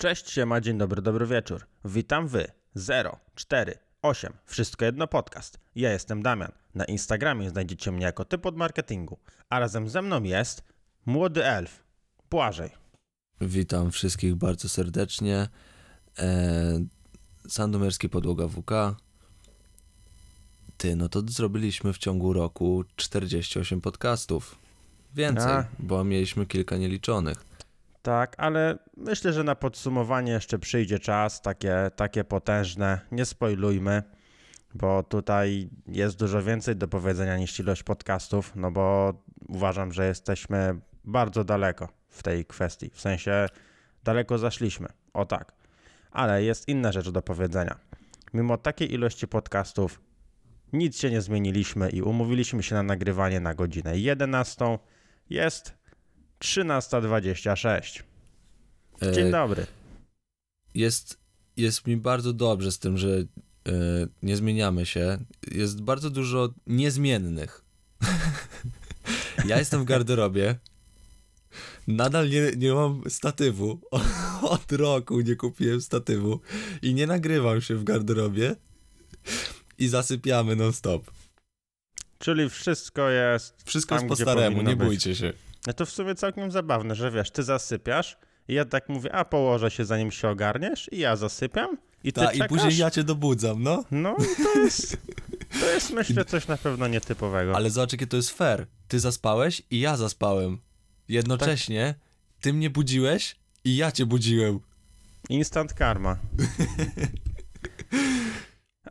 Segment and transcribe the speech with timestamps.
[0.00, 1.66] Cześć, siema, dzień dobry, dobry wieczór.
[1.84, 5.58] Witam wy, 0, 4, 8, wszystko jedno podcast.
[5.74, 6.52] Ja jestem Damian.
[6.74, 9.18] Na Instagramie znajdziecie mnie jako typ od marketingu,
[9.48, 10.62] a razem ze mną jest
[11.06, 11.82] młody elf,
[12.30, 12.70] Błażej.
[13.40, 15.48] Witam wszystkich bardzo serdecznie.
[16.18, 16.80] E,
[17.48, 18.70] Sandomierski Podłoga WK.
[20.76, 24.58] Ty, no to zrobiliśmy w ciągu roku 48 podcastów.
[25.14, 25.64] Więcej, A.
[25.78, 27.49] bo mieliśmy kilka nieliczonych.
[28.02, 33.00] Tak, ale myślę, że na podsumowanie jeszcze przyjdzie czas, takie, takie potężne.
[33.12, 34.02] Nie spoilujmy,
[34.74, 39.14] bo tutaj jest dużo więcej do powiedzenia niż ilość podcastów, no bo
[39.48, 42.90] uważam, że jesteśmy bardzo daleko w tej kwestii.
[42.90, 43.46] W sensie
[44.04, 45.52] daleko zaszliśmy, o tak.
[46.10, 47.78] Ale jest inna rzecz do powiedzenia.
[48.34, 50.00] Mimo takiej ilości podcastów
[50.72, 54.78] nic się nie zmieniliśmy i umówiliśmy się na nagrywanie na godzinę 11.
[55.30, 55.79] Jest
[56.44, 58.02] 13.26.
[59.02, 59.66] E, Dzień dobry.
[60.74, 61.18] jest,
[61.56, 63.26] jest mi bardzo dobrze z tym, że e,
[64.22, 65.18] nie zmieniamy się.
[65.52, 67.64] Jest bardzo dużo niezmiennych.
[69.48, 70.58] ja jestem w garderobie.
[71.88, 73.80] Nadal nie, nie mam statywu.
[74.42, 76.40] Od roku nie kupiłem statywu
[76.82, 78.56] i nie nagrywam się w garderobie.
[79.78, 81.10] I zasypiamy non-stop.
[82.18, 83.62] Czyli wszystko jest.
[83.64, 85.32] Wszystko Tam, jest po staremu, nie bójcie się.
[85.66, 89.24] No to w sumie całkiem zabawne, że wiesz, ty zasypiasz i ja tak mówię, a
[89.24, 92.48] położę się zanim się ogarniesz i ja zasypiam i ty Ta, i czekasz.
[92.48, 93.84] później ja cię dobudzam, no.
[93.90, 94.96] No i to jest,
[95.60, 97.56] to jest myślę coś na pewno nietypowego.
[97.56, 98.66] Ale zobacz, jakie to jest fair.
[98.88, 100.58] Ty zaspałeś i ja zaspałem.
[101.08, 101.94] Jednocześnie
[102.40, 104.60] ty mnie budziłeś i ja cię budziłem.
[105.28, 106.16] Instant karma.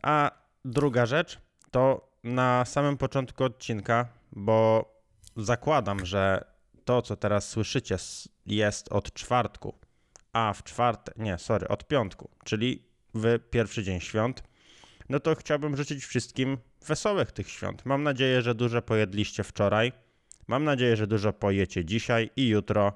[0.02, 0.30] A
[0.64, 1.38] druga rzecz
[1.70, 4.90] to na samym początku odcinka, bo
[5.36, 6.44] zakładam, że
[6.84, 7.96] to, co teraz słyszycie,
[8.46, 9.74] jest od czwartku,
[10.32, 12.82] a w czwartek, nie, sorry, od piątku, czyli
[13.14, 14.42] w pierwszy dzień świąt,
[15.08, 17.86] no to chciałbym życzyć wszystkim wesołych tych świąt.
[17.86, 19.92] Mam nadzieję, że dużo pojedliście wczoraj.
[20.46, 22.92] Mam nadzieję, że dużo pojecie dzisiaj i jutro.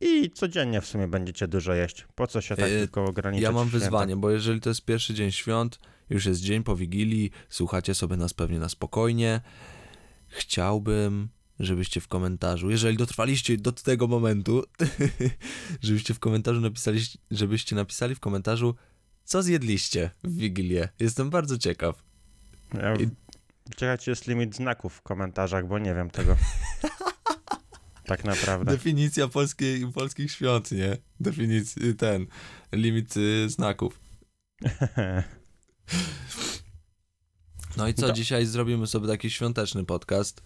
[0.00, 2.06] I codziennie w sumie będziecie dużo jeść.
[2.14, 3.42] Po co się tak Yy, tylko ograniczać?
[3.42, 5.78] Ja mam wyzwanie, bo jeżeli to jest pierwszy dzień świąt,
[6.10, 9.40] już jest dzień po Wigilii, słuchacie sobie nas pewnie na spokojnie.
[10.28, 11.28] Chciałbym,
[11.60, 14.64] żebyście w komentarzu, jeżeli dotrwaliście do tego momentu,
[15.82, 17.00] żebyście w komentarzu napisali,
[17.30, 18.74] żebyście napisali w komentarzu,
[19.24, 20.88] co zjedliście w Wigilię.
[21.00, 22.02] Jestem bardzo ciekaw.
[22.74, 23.08] Ja, I-
[23.76, 26.36] Czekajcie, jest limit znaków w komentarzach, bo nie wiem tego.
[28.06, 28.72] tak naprawdę.
[28.72, 30.96] Definicja polskiej, polskich świąt, nie?
[31.20, 32.26] Definicji, ten,
[32.72, 34.00] limit y, znaków.
[37.76, 40.42] No i co, Do- dzisiaj zrobimy sobie taki świąteczny podcast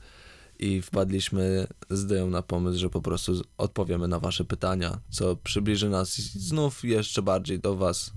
[0.60, 5.88] i wpadliśmy z Dyją na pomysł, że po prostu odpowiemy na wasze pytania, co przybliży
[5.90, 8.12] nas znów jeszcze bardziej do was.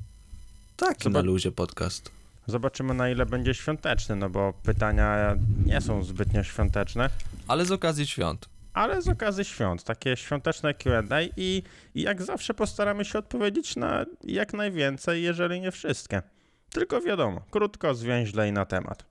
[0.78, 2.12] Taki na Zobacz- luzie podcast.
[2.48, 7.10] Zobaczymy, na ile będzie świąteczny, no bo pytania nie są zbytnio świąteczne,
[7.48, 8.50] Ale z okazji świąt.
[8.74, 11.64] ale z okazji świąt, takie świąteczne Q&A i,
[11.96, 16.22] i jak zawsze postaramy się odpowiedzieć na jak najwięcej, jeżeli nie wszystkie.
[16.70, 19.06] Tylko wiadomo, krótko, zwięźle i na temat.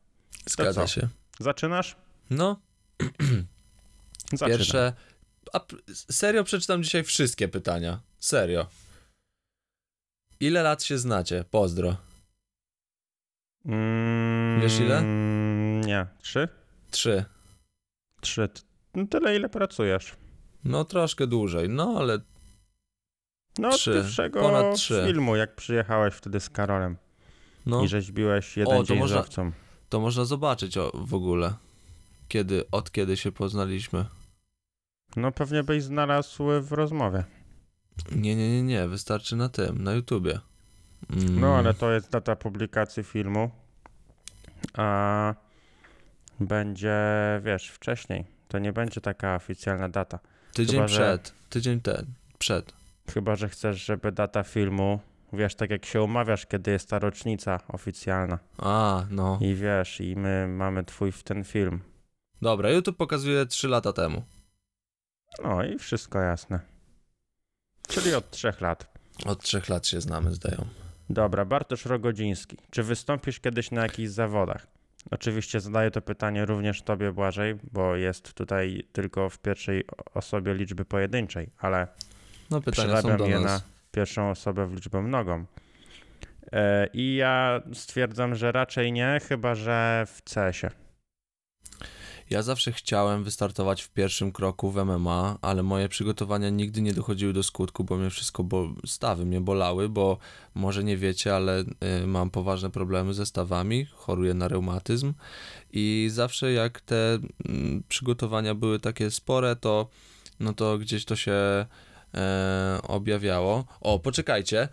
[0.46, 1.08] Zgadza się.
[1.40, 1.96] Zaczynasz?
[2.30, 2.56] No.
[4.46, 4.92] Pierwsze.
[5.52, 5.60] A
[5.94, 8.00] serio przeczytam dzisiaj wszystkie pytania.
[8.18, 8.66] Serio.
[10.40, 11.44] Ile lat się znacie?
[11.50, 11.96] Pozdro.
[13.64, 15.02] Mm, Wiesz ile?
[15.86, 16.06] Nie.
[16.22, 16.48] Trzy?
[16.90, 17.24] Trzy.
[18.20, 18.48] Trzy.
[18.94, 20.12] No tyle, ile pracujesz.
[20.64, 22.18] No troszkę dłużej, no ale
[23.58, 23.92] No od Trzy.
[23.92, 25.02] pierwszego Ponad trzy.
[25.06, 26.96] filmu, jak przyjechałeś wtedy z Karolem
[27.66, 29.24] no, i rzeźbiłeś jeden O, to dzień można-
[29.88, 31.54] to można zobaczyć o, w ogóle.
[32.32, 34.04] Kiedy, od kiedy się poznaliśmy.
[35.16, 37.24] No pewnie byś znalazł w rozmowie.
[38.12, 40.38] Nie, nie, nie, nie, wystarczy na tym, na YouTubie.
[41.10, 43.50] Mm, No ale to jest data publikacji filmu,
[44.76, 45.34] a
[46.40, 46.96] będzie,
[47.44, 48.24] wiesz, wcześniej.
[48.48, 50.18] To nie będzie taka oficjalna data.
[50.52, 52.06] Tydzień chyba, że- przed, tydzień ten,
[52.38, 52.72] przed.
[53.14, 55.00] Chyba, że chcesz, żeby data filmu,
[55.32, 58.38] wiesz, tak jak się umawiasz, kiedy jest ta rocznica oficjalna.
[58.58, 59.38] A, no.
[59.40, 61.80] I wiesz, i my mamy twój w ten film.
[62.42, 64.22] Dobra, YouTube pokazuje 3 lata temu.
[65.44, 66.60] No i wszystko jasne.
[67.88, 68.92] Czyli od trzech lat.
[69.26, 70.66] Od trzech lat się znamy, zdają.
[71.10, 72.56] Dobra, Bartosz Rogodziński.
[72.70, 74.66] Czy wystąpisz kiedyś na jakichś zawodach?
[75.10, 79.84] Oczywiście zadaję to pytanie również tobie, Błażej, bo jest tutaj tylko w pierwszej
[80.14, 81.88] osobie liczby pojedynczej, ale
[82.50, 83.60] No przerabiam je na
[83.92, 85.44] pierwszą osobę w liczbę mnogą.
[86.52, 90.81] E, I ja stwierdzam, że raczej nie, chyba że w CS-ie.
[92.30, 97.32] Ja zawsze chciałem wystartować w pierwszym kroku w MMA, ale moje przygotowania nigdy nie dochodziły
[97.32, 100.18] do skutku, bo mnie wszystko, bo stawy mnie bolały, bo
[100.54, 105.12] może nie wiecie, ale y, mam poważne problemy ze stawami, choruję na reumatyzm
[105.72, 109.88] i zawsze jak te mm, przygotowania były takie spore, to
[110.40, 111.66] no to gdzieś to się
[112.14, 113.64] e, objawiało.
[113.80, 114.68] O, poczekajcie.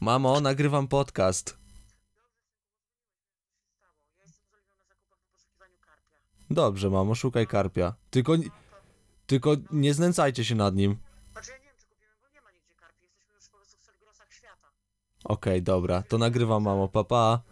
[0.00, 1.59] Mamo, nagrywam podcast.
[6.50, 7.94] Dobrze, mamo, szukaj karpia.
[8.10, 8.32] Tylko,
[9.26, 10.96] tylko nie znęcajcie się nad nim.
[11.32, 13.04] Znaczy ja nie wiem, czy kupimy, bo nie ma nigdzie karpi.
[13.04, 14.68] Jesteśmy już po prostu w Selgrosach świata.
[15.24, 17.42] Okej, dobra, to nagrywam, mamo, papa.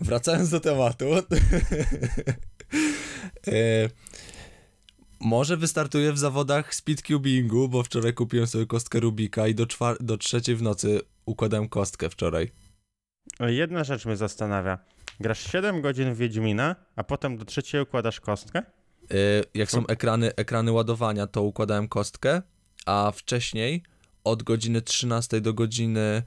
[0.00, 1.04] Wracając do tematu.
[3.46, 3.88] e,
[5.20, 10.18] może wystartuję w zawodach speedcubingu, bo wczoraj kupiłem sobie kostkę Rubika i do, czwar- do
[10.18, 12.50] trzeciej w nocy układałem kostkę wczoraj.
[13.40, 14.78] Jedna rzecz mnie zastanawia.
[15.20, 18.58] Grasz 7 godzin w Wiedźmina, a potem do trzeciej układasz kostkę?
[18.58, 18.64] E,
[19.54, 22.42] jak są ekrany, ekrany ładowania, to układałem kostkę,
[22.86, 23.82] a wcześniej
[24.24, 26.22] od godziny 13 do godziny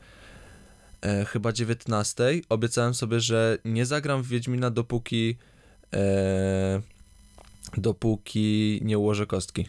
[1.01, 5.37] e, chyba 19 obiecałem sobie, że nie zagram w Wiedźmina dopóki
[5.93, 6.81] e,
[7.77, 9.67] dopóki nie ułożę kostki.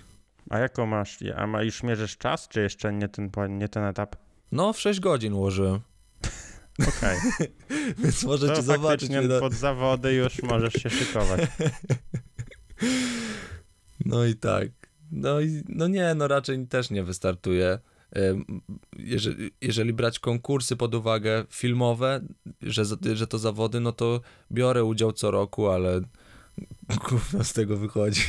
[0.51, 1.19] A jaką masz?
[1.37, 4.17] A ma, już mierzysz czas, czy jeszcze nie ten, nie ten etap?
[4.53, 5.81] No, w 6 godzin ułożyłem,
[6.81, 7.19] Okej.
[7.99, 9.11] więc możecie To zobaczyć.
[9.11, 11.41] na- pod zawody już możesz się szykować.
[14.05, 14.69] No i tak.
[15.11, 17.79] No i no nie, no raczej też nie wystartuje.
[18.99, 22.21] Jeżeli, jeżeli brać konkursy pod uwagę filmowe,
[22.63, 22.83] że,
[23.15, 24.21] że to zawody, no to
[24.53, 26.01] biorę udział co roku, ale
[27.09, 28.23] gówno z tego wychodzi.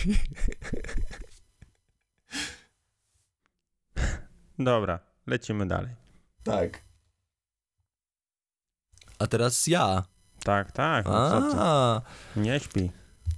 [4.59, 5.95] Dobra, lecimy dalej.
[6.43, 6.81] Tak.
[9.23, 10.03] A teraz ja.
[10.43, 11.41] Tak, tak, no co
[12.35, 12.39] ty?
[12.39, 12.91] Nie śpi.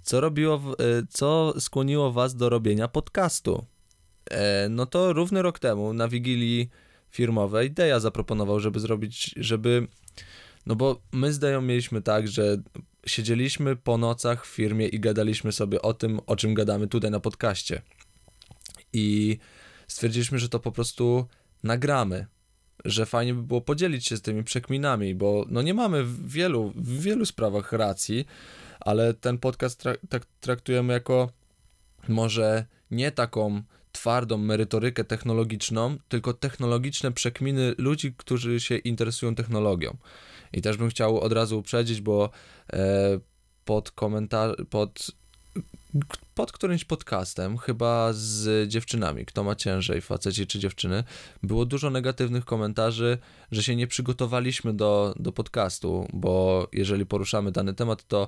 [0.04, 0.62] co robiło,
[1.00, 3.66] y, co skłoniło was do robienia podcastu?
[4.32, 6.70] E, no to równy rok temu na Wigilii
[7.10, 9.88] firmowej Deja zaproponował, żeby zrobić, żeby,
[10.66, 12.58] no bo my z Deją mieliśmy tak, że
[13.06, 17.20] siedzieliśmy po nocach w firmie i gadaliśmy sobie o tym, o czym gadamy tutaj na
[17.20, 17.82] podcaście.
[18.94, 19.38] I
[19.88, 21.28] stwierdziliśmy, że to po prostu
[21.64, 22.26] nagramy,
[22.86, 26.74] że fajnie by było podzielić się z tymi przekminami, bo no nie mamy w wielu,
[26.76, 28.26] w wielu sprawach racji,
[28.80, 31.30] ale ten podcast tra- tak traktujemy jako
[32.08, 39.98] może nie taką twardą merytorykę technologiczną, tylko technologiczne przekminy ludzi, którzy się interesują technologią.
[40.54, 42.30] I też bym chciał od razu uprzedzić, bo
[42.74, 43.20] e,
[43.66, 45.12] pod komentarz, pod,
[46.36, 51.04] pod którymś podcastem, chyba z dziewczynami, kto ma ciężej, faceci czy dziewczyny,
[51.44, 53.18] było dużo negatywnych komentarzy,
[53.52, 58.28] że się nie przygotowaliśmy do, do podcastu, bo jeżeli poruszamy dany temat, to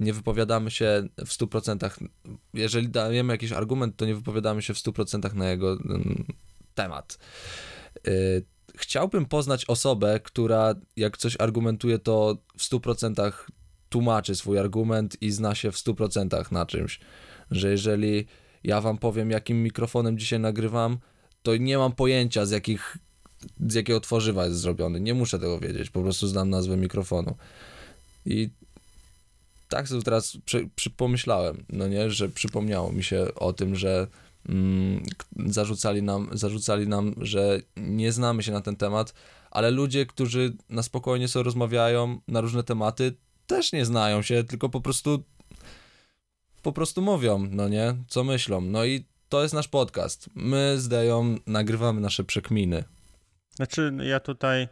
[0.00, 2.08] nie wypowiadamy się w 100%.
[2.54, 6.24] Jeżeli dajemy jakiś argument, to nie wypowiadamy się w 100% na jego mm,
[6.74, 7.18] temat.
[8.08, 8.44] Y,
[8.76, 13.32] Chciałbym poznać osobę, która jak coś argumentuje, to w 100%
[13.94, 17.00] tłumaczy swój argument i zna się w 100% na czymś.
[17.50, 18.26] Że jeżeli
[18.64, 20.98] ja wam powiem, jakim mikrofonem dzisiaj nagrywam,
[21.42, 22.98] to nie mam pojęcia, z jakich
[23.68, 25.00] z jakiego tworzywa jest zrobiony.
[25.00, 27.36] Nie muszę tego wiedzieć, po prostu znam nazwę mikrofonu.
[28.26, 28.50] I
[29.68, 30.36] tak sobie teraz
[30.76, 34.06] przy, pomyślałem, no nie, że przypomniało mi się o tym, że
[34.48, 35.02] mm,
[35.46, 39.14] zarzucali, nam, zarzucali nam, że nie znamy się na ten temat,
[39.50, 43.14] ale ludzie, którzy na spokojnie sobie rozmawiają na różne tematy,
[43.46, 45.24] też nie znają się, tylko po prostu
[46.64, 48.60] po prostu mówią, no nie, co myślą.
[48.60, 50.30] No i to jest nasz podcast.
[50.34, 52.84] My z Deją nagrywamy nasze przekminy.
[53.50, 54.68] Znaczy, ja tutaj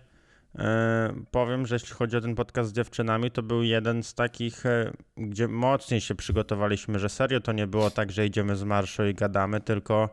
[0.59, 4.67] e, powiem, że jeśli chodzi o ten podcast z dziewczynami, to był jeden z takich,
[4.67, 9.07] e, gdzie mocniej się przygotowaliśmy, że serio to nie było tak, że idziemy z marszu
[9.07, 10.09] i gadamy, tylko,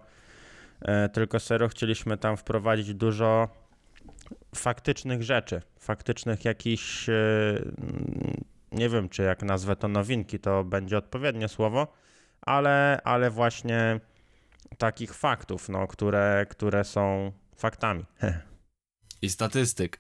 [0.81, 3.49] e, tylko serio chcieliśmy tam wprowadzić dużo
[4.55, 7.13] faktycznych rzeczy, faktycznych jakichś, e,
[8.71, 11.88] nie wiem, czy jak nazwę to nowinki, to będzie odpowiednie słowo,
[12.41, 14.00] ale, ale właśnie
[14.77, 18.05] takich faktów, no, które, które są faktami.
[19.21, 20.00] I statystyk.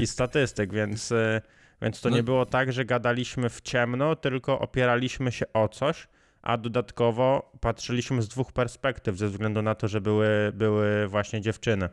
[0.00, 1.40] i statystyk, więc, y,
[1.82, 6.08] więc to No- nie było tak, że gadaliśmy w ciemno, tylko opieraliśmy się o coś,
[6.42, 11.88] a dodatkowo patrzyliśmy z dwóch perspektyw, ze względu na to, że były, były właśnie dziewczyny,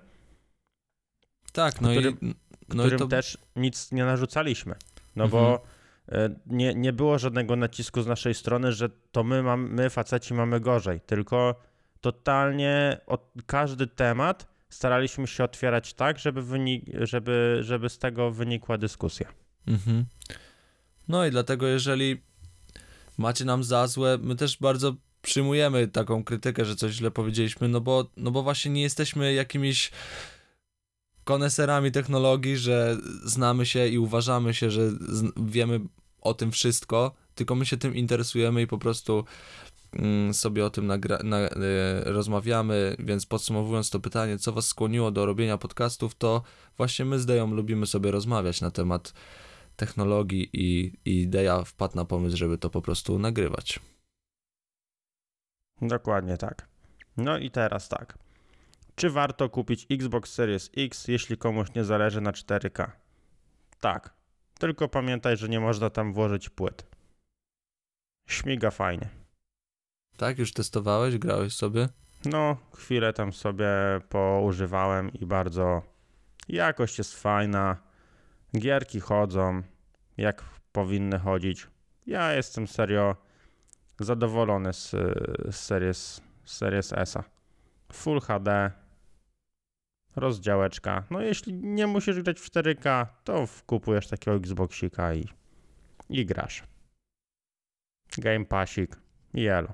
[1.51, 2.25] Tak, no Którym- i
[2.69, 4.75] no i którym to też nic nie narzucaliśmy.
[5.15, 5.43] No Mhm.
[5.43, 5.63] bo
[6.11, 6.15] y,
[6.45, 10.59] nie, nie było żadnego nacisku z naszej strony, że to my, mam, my faceci mamy
[10.59, 11.55] gorzej, tylko
[12.01, 18.77] totalnie od, każdy temat staraliśmy się otwierać tak, żeby, wynik, żeby, żeby z tego wynikła
[18.77, 19.27] dyskusja.
[19.67, 20.05] Mhm.
[21.07, 22.21] No i dlatego, jeżeli
[23.17, 27.81] macie nam za złe, my też bardzo przyjmujemy taką krytykę, że coś źle powiedzieliśmy, no
[27.81, 29.91] bo, no bo właśnie nie jesteśmy jakimiś
[31.29, 34.81] koneserami technologii, że znamy się i uważamy się, że
[35.37, 35.79] wiemy
[36.21, 39.25] o tym wszystko, tylko my się tym interesujemy i po prostu
[39.93, 41.49] mm, sobie o tym nagra- na, e,
[42.05, 46.43] rozmawiamy, więc podsumowując to pytanie, co was skłoniło do robienia podcastów, to
[46.77, 49.13] właśnie my z Deją lubimy sobie rozmawiać na temat
[49.75, 53.79] technologii i, i Deja wpadł na pomysł, żeby to po prostu nagrywać.
[55.81, 56.67] Dokładnie tak.
[57.17, 58.28] No i teraz tak.
[58.99, 62.91] Czy warto kupić Xbox Series X, jeśli komuś nie zależy na 4K?
[63.79, 64.13] Tak.
[64.59, 66.85] Tylko pamiętaj, że nie można tam włożyć płyt.
[68.27, 69.09] Śmiga fajnie.
[70.17, 71.89] Tak, już testowałeś, grałeś sobie?
[72.25, 73.67] No, chwilę tam sobie
[74.09, 75.81] poużywałem i bardzo
[76.47, 77.77] jakość jest fajna.
[78.57, 79.63] Gierki chodzą
[80.17, 81.67] jak powinny chodzić.
[82.05, 83.15] Ja jestem serio
[83.99, 84.91] zadowolony z,
[85.51, 87.17] z Series, Series S.
[87.93, 88.71] Full HD,
[90.19, 91.03] rozdziałeczka.
[91.09, 95.27] No jeśli nie musisz grać w 4K, to kupujesz takiego Xboxika i,
[96.09, 96.63] i grasz.
[98.17, 98.97] Game Passik
[99.33, 99.73] i elo.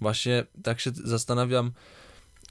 [0.00, 1.72] Właśnie tak się zastanawiam,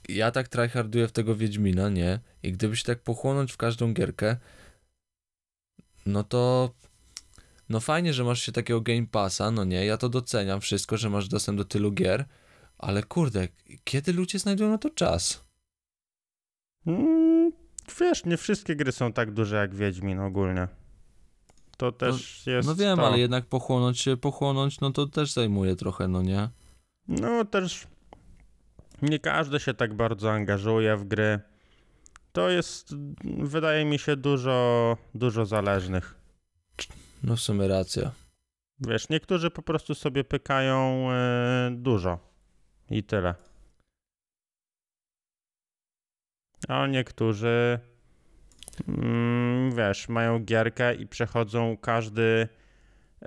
[0.08, 2.20] ja tak tryharduję w tego Wiedźmina, nie?
[2.42, 4.36] I gdyby się tak pochłonąć w każdą gierkę,
[6.06, 6.70] no to
[7.68, 11.10] no fajnie, że masz się takiego Game Passa, no nie, ja to doceniam wszystko, że
[11.10, 12.24] masz dostęp do tylu gier,
[12.80, 13.48] ale kurde,
[13.84, 15.44] kiedy ludzie znajdują na to czas?
[16.86, 17.52] Mm,
[18.00, 20.68] wiesz, nie wszystkie gry są tak duże jak Wiedźmin ogólnie.
[21.76, 22.68] To też jest.
[22.68, 23.06] No wiem, to.
[23.06, 26.48] ale jednak pochłonąć się, pochłonąć, no to też zajmuje trochę, no nie?
[27.08, 27.86] No też.
[29.02, 31.40] Nie każdy się tak bardzo angażuje w gry.
[32.32, 32.94] To jest,
[33.24, 36.14] wydaje mi się, dużo, dużo zależnych.
[37.22, 38.10] No w sumie racja.
[38.80, 42.29] Wiesz, niektórzy po prostu sobie pykają e, dużo
[42.90, 43.34] i tyle.
[46.68, 47.78] A niektórzy,
[48.88, 52.48] mm, wiesz, mają gierkę i przechodzą każdy,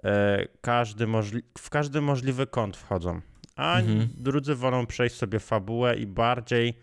[0.04, 3.22] e, każdy możli- w każdy możliwy kąt wchodzą.
[3.56, 4.10] A Mhm.
[4.18, 6.74] drudzy wolą przejść sobie fabułę i bardziej,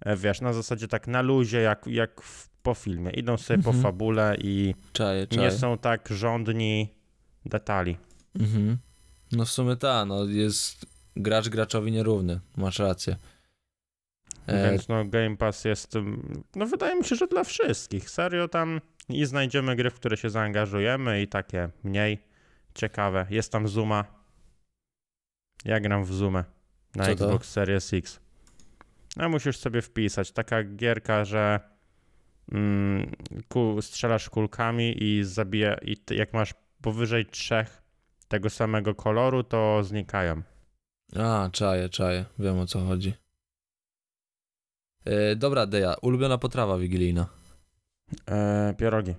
[0.00, 3.10] e, wiesz, na zasadzie tak na luzie, jak, jak w, po filmie.
[3.10, 3.76] Idą sobie Mhm.
[3.76, 5.42] po fabule i Czaję, czaję.
[5.42, 6.94] nie są tak żądni
[7.46, 7.96] detali.
[8.40, 8.78] Mhm.
[9.32, 13.16] No w sumie ta, no jest gracz graczowi nierówny, masz rację.
[14.46, 18.10] E, Więc no Game Pass jest, ym, no wydaje mi się, że dla wszystkich.
[18.10, 22.18] Serio tam i znajdziemy gry, w które się zaangażujemy i takie mniej
[22.74, 23.26] ciekawe.
[23.30, 24.04] Jest tam Zuma.
[25.64, 26.44] Ja gram w Zoomę
[26.94, 27.24] na Co to?
[27.24, 28.20] Xbox Series X.
[29.16, 30.32] No musisz sobie wpisać.
[30.32, 31.60] Taka gierka, że
[32.52, 33.16] mm,
[33.80, 37.82] strzelasz kulkami i zabija i ty, jak masz powyżej trzech
[38.28, 40.42] tego samego koloru, to znikają.
[41.20, 43.14] A, czaję, czaję, wiem o co chodzi.
[45.04, 47.26] E, dobra, Deja, ulubiona potrawa wigilijna.
[48.26, 49.14] E, pierogi.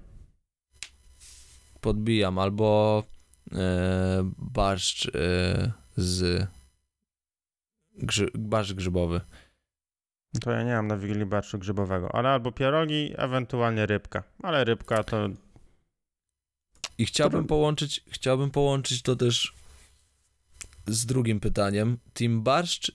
[1.81, 3.03] Podbijam, albo
[3.51, 5.11] e, barszcz
[5.97, 6.47] z...
[7.97, 9.21] Grzy, barszcz grzybowy.
[10.41, 14.23] To ja nie mam na Wigilii barszczu grzybowego, ale albo pierogi, ewentualnie rybka.
[14.43, 15.29] Ale rybka to
[16.97, 19.53] I chciałbym połączyć, chciałbym połączyć to też
[20.87, 21.97] z drugim pytaniem.
[22.13, 22.91] Team barszcz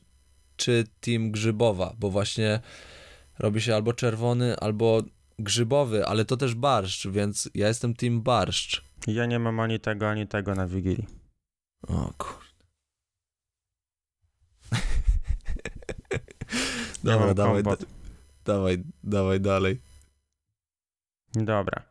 [0.57, 1.95] czy team grzybowa?
[1.99, 2.61] Bo właśnie
[3.39, 5.03] robi się albo czerwony, albo
[5.39, 8.85] grzybowy, ale to też barszcz, więc ja jestem team barszcz.
[9.07, 11.07] ja nie mam ani tego, ani tego na Wigilii.
[11.89, 12.51] O kurde.
[17.05, 17.77] Ja Dobra, mam dawaj, da,
[18.45, 19.81] dawaj, dawaj dalej.
[21.35, 21.83] Dobra.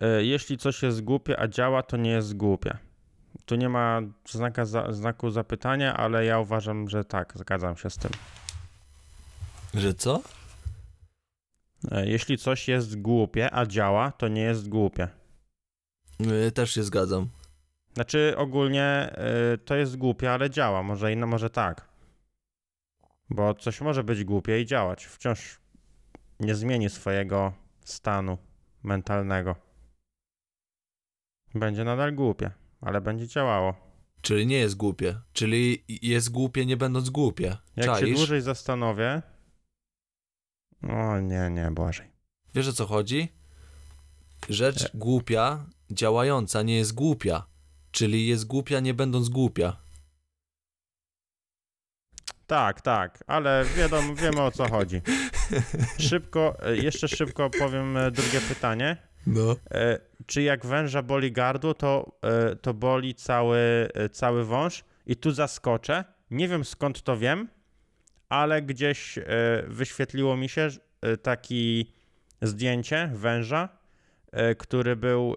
[0.00, 2.78] E, Jeśli coś jest głupie, a działa, to nie jest głupie.
[3.44, 7.96] Tu nie ma znaka za, znaku zapytania, ale ja uważam, że tak, zgadzam się z
[7.96, 8.10] tym.
[9.74, 10.22] Że co?
[11.90, 15.08] E, Jeśli coś jest głupie, a działa, to nie jest głupie.
[16.20, 17.28] Yy, też się zgadzam.
[17.94, 19.16] Znaczy ogólnie
[19.54, 20.82] y, to jest głupie, ale działa.
[20.82, 21.88] Może inno, może tak.
[23.30, 25.04] Bo coś może być głupie i działać.
[25.06, 25.60] Wciąż
[26.40, 27.52] nie zmieni swojego
[27.84, 28.38] stanu
[28.82, 29.56] mentalnego.
[31.54, 32.50] Będzie nadal głupie,
[32.84, 33.74] ale będzie działało.
[34.20, 35.20] Czyli nie jest głupie.
[35.32, 37.56] Czyli jest głupie nie będąc głupie.
[37.76, 38.16] Jak się Czaisz?
[38.16, 39.22] dłużej zastanowię.
[40.88, 42.10] O nie, nie, Błażej.
[42.54, 43.28] Wiesz o co chodzi?
[44.48, 47.46] Rzecz głupia, działająca nie jest głupia.
[47.90, 49.76] Czyli jest głupia nie będąc głupia.
[52.46, 55.00] Tak, tak, ale wiadomo, wiemy o co chodzi.
[55.98, 58.96] Szybko, e, jeszcze szybko powiem e, drugie pytanie.
[59.26, 59.56] No.
[59.70, 63.58] E, czy jak węża boli gardło, to, e, to boli cały,
[63.94, 66.04] e, cały wąż i tu zaskoczę.
[66.30, 67.48] Nie wiem skąd to wiem,
[68.28, 69.18] ale gdzieś
[69.66, 70.68] wyświetliło mi się
[71.22, 71.92] taki
[72.42, 73.68] zdjęcie węża,
[74.58, 75.36] który był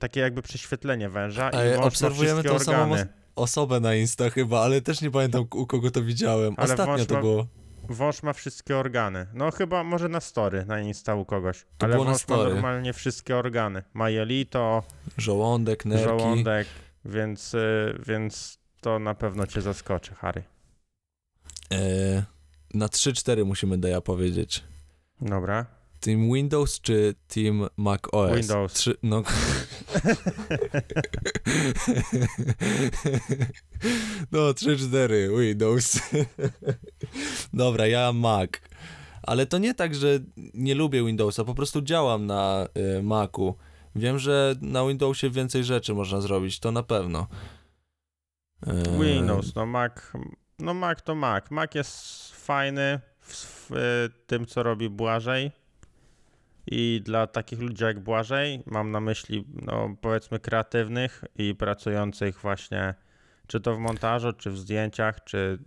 [0.00, 2.96] takie jakby prześwietlenie węża Ale i wąż obserwujemy tą samą.
[3.36, 6.54] Osobę na Insta chyba, ale też nie pamiętam u kogo to widziałem.
[6.56, 7.46] Ale Ostatnio to było.
[7.88, 9.26] Wąż ma wszystkie organy.
[9.34, 11.64] No chyba może na story na Insta u kogoś.
[11.78, 13.82] To ale wąż ma normalnie wszystkie organy.
[13.94, 14.82] Ma jelito,
[15.18, 16.04] Żołądek, nerki.
[16.04, 16.68] żołądek,
[17.04, 20.42] więc, y, więc to na pewno cię zaskoczy, Harry.
[21.72, 21.78] E,
[22.74, 24.64] na 3-4 musimy Deja powiedzieć.
[25.20, 25.66] Dobra.
[26.00, 28.36] Team Windows czy Team Mac OS?
[28.36, 28.72] Windows.
[28.72, 29.22] Trzy, no.
[34.32, 36.00] no, 3-4, Windows.
[37.52, 38.50] Dobra, ja Mac.
[39.22, 40.18] Ale to nie tak, że
[40.54, 43.54] nie lubię Windowsa, po prostu działam na y, Macu.
[43.96, 47.26] Wiem, że na Windowsie więcej rzeczy można zrobić, to na pewno.
[48.66, 49.92] E, Windows, no Mac,
[50.58, 51.50] no Mac to Mac.
[51.50, 53.34] Mac jest fajny w,
[53.70, 55.50] w y, tym, co robi Błażej.
[56.70, 62.94] I dla takich ludzi jak Błażej, mam na myśli, no powiedzmy, kreatywnych i pracujących właśnie,
[63.46, 65.58] czy to w montażu, czy w zdjęciach, czy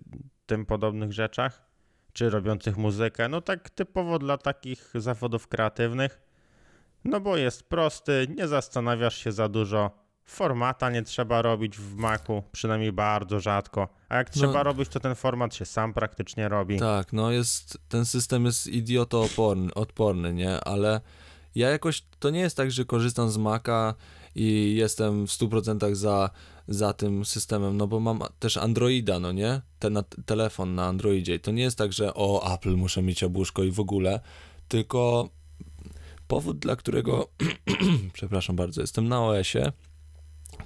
[0.46, 1.65] tym podobnych rzeczach,
[2.13, 3.29] czy robiących muzykę.
[3.29, 6.22] No tak typowo dla takich zawodów kreatywnych.
[7.03, 10.00] No bo jest prosty, nie zastanawiasz się za dużo.
[10.31, 13.88] Formata nie trzeba robić w Macu, przynajmniej bardzo rzadko.
[14.09, 14.33] A jak No.
[14.33, 16.79] trzeba robić, to ten format się sam praktycznie robi.
[16.79, 20.59] Tak, no jest, ten system jest idiotooporny, odporny, nie?
[20.63, 21.01] Ale
[21.55, 23.93] ja jakoś, to nie jest tak, że korzystam z Maca
[24.35, 26.29] i jestem w 100% za,
[26.67, 29.61] za tym systemem, no bo mam też Androida, no nie?
[29.79, 31.35] Ten na, telefon na Androidzie.
[31.35, 34.19] I to nie jest tak, że o, Apple muszę mieć jabłuszko i w ogóle,
[34.67, 35.29] tylko
[36.27, 37.27] powód, dla którego,
[38.13, 39.71] przepraszam bardzo, jestem na OS-ie,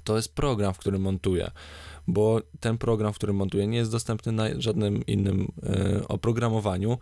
[0.04, 1.50] to jest program, w którym montuję
[2.08, 6.98] bo ten program, w którym montuję, nie jest dostępny na żadnym innym e, oprogramowaniu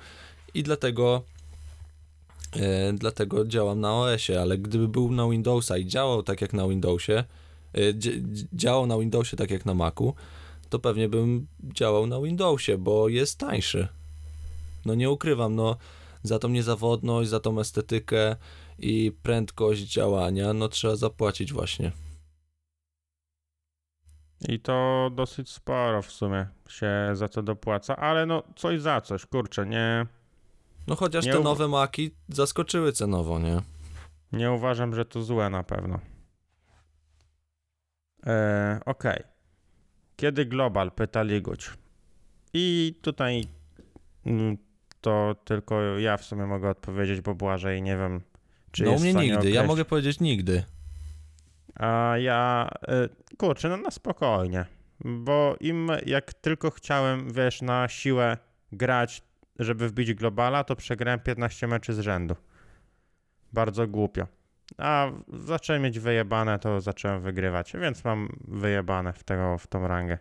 [0.55, 1.23] i dlatego
[2.57, 6.69] e, dlatego działam na OS-ie, ale gdyby był na Windowsa i działał tak jak na
[6.69, 7.25] Windowsie,
[7.95, 10.15] dzi- działał na Windowsie tak jak na Macu,
[10.71, 13.89] to pewnie bym działał na Windowsie, bo jest tańszy.
[14.85, 15.77] No nie ukrywam, no
[16.23, 18.37] za tą niezawodność, za tą estetykę
[18.79, 21.93] i prędkość działania, no trzeba zapłacić właśnie.
[24.49, 29.27] I to dosyć sporo w sumie się za to dopłaca, ale no coś za coś,
[29.27, 30.07] kurczę, nie,
[30.87, 33.61] No chociaż Nie te u- nowe Maki zaskoczyły cenowo, nie?
[34.33, 35.99] nie uważam, że to złe na pewno.
[38.27, 39.23] E, Okej.
[40.17, 40.91] Kiedy global?
[40.93, 41.71] Pyta Liguć.
[42.53, 43.45] I tutaj
[44.27, 44.57] mm,
[45.01, 48.21] to tylko ja w sumie mogę odpowiedzieć, bo Błażej nie wiem,
[48.71, 49.69] czy no u jest w mnie stanie nigdy, ja określić.
[49.69, 50.65] mogę powiedzieć nigdy.
[51.75, 52.69] A ja,
[53.33, 54.67] y, kurczę, no na spokojnie,
[55.05, 58.37] bo im jak tylko chciałem, wiesz, na siłę
[58.73, 59.23] grać,
[59.59, 62.37] żeby wbić globala, to przegrałem 15 meczy z rzędu.
[63.53, 64.27] Bardzo głupio.
[64.79, 70.19] A zacząłem mieć wyjebane, to zacząłem wygrywać, więc mam wyjebane w, tego, w tą rangę.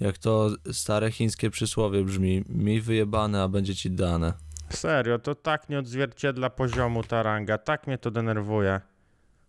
[0.00, 4.32] Jak to stare chińskie przysłowie brzmi, mi wyjebane, a będzie ci dane.
[4.70, 8.80] Serio, to tak nie odzwierciedla poziomu ta ranga, tak mnie to denerwuje.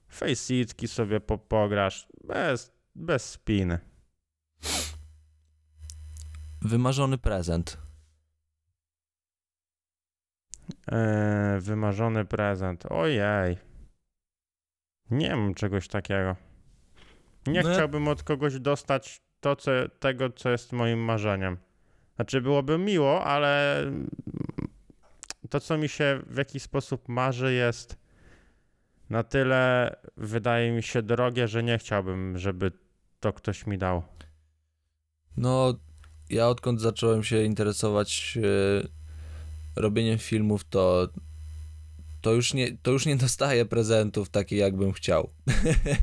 [0.09, 3.79] Faceitki sobie po, pograsz, bez, bez spiny.
[6.61, 7.77] Wymarzony prezent.
[10.87, 12.85] Eee, wymarzony prezent.
[12.89, 13.57] Ojej.
[15.11, 16.35] Nie mam czegoś takiego.
[17.47, 21.57] Nie No ja- chciałbym od kogoś dostać to, co, tego, co jest moim marzeniem.
[22.15, 23.83] Znaczy, byłoby miło, ale
[25.49, 27.98] to, co mi się w jakiś sposób marzy, jest
[29.09, 32.71] na tyle, wydaje mi się, drogie, że nie chciałbym, żeby
[33.19, 34.03] to ktoś mi dał.
[35.37, 35.73] No,
[36.29, 38.87] ja odkąd zacząłem się interesować e,
[39.81, 41.09] robieniem filmów, to
[42.21, 45.29] to już, nie, to już nie dostaję prezentów takich, jakbym chciał.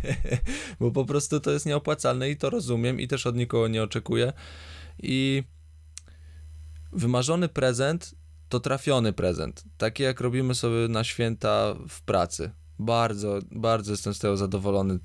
[0.80, 4.32] Bo po prostu to jest nieopłacalne i to rozumiem i też od nikogo nie oczekuję.
[5.02, 5.44] I
[6.92, 8.14] wymarzony prezent
[8.48, 9.64] to trafiony prezent.
[9.78, 12.50] Taki jak robimy sobie na święta w pracy.
[12.78, 14.98] Bardzo, bardzo jestem z tego zadowolony,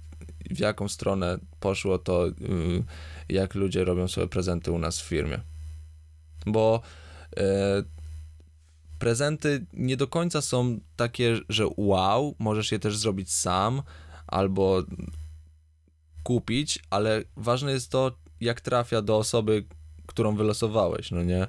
[0.49, 2.83] w jaką stronę poszło to, yy,
[3.29, 5.39] jak ludzie robią sobie prezenty u nas w firmie.
[6.45, 6.81] Bo
[7.37, 7.83] e,
[8.99, 13.81] prezenty nie do końca są takie, że wow, możesz je też zrobić sam
[14.27, 14.83] albo
[16.23, 19.65] kupić, ale ważne jest to, jak trafia do osoby,
[20.05, 21.47] którą wylosowałeś, no nie?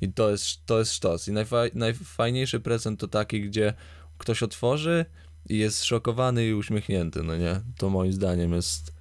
[0.00, 1.28] I to jest, to jest sztos.
[1.28, 3.74] I najfa- najfajniejszy prezent to taki, gdzie
[4.18, 5.04] ktoś otworzy
[5.48, 7.60] i jest szokowany i uśmiechnięty, no nie?
[7.76, 9.00] To moim zdaniem jest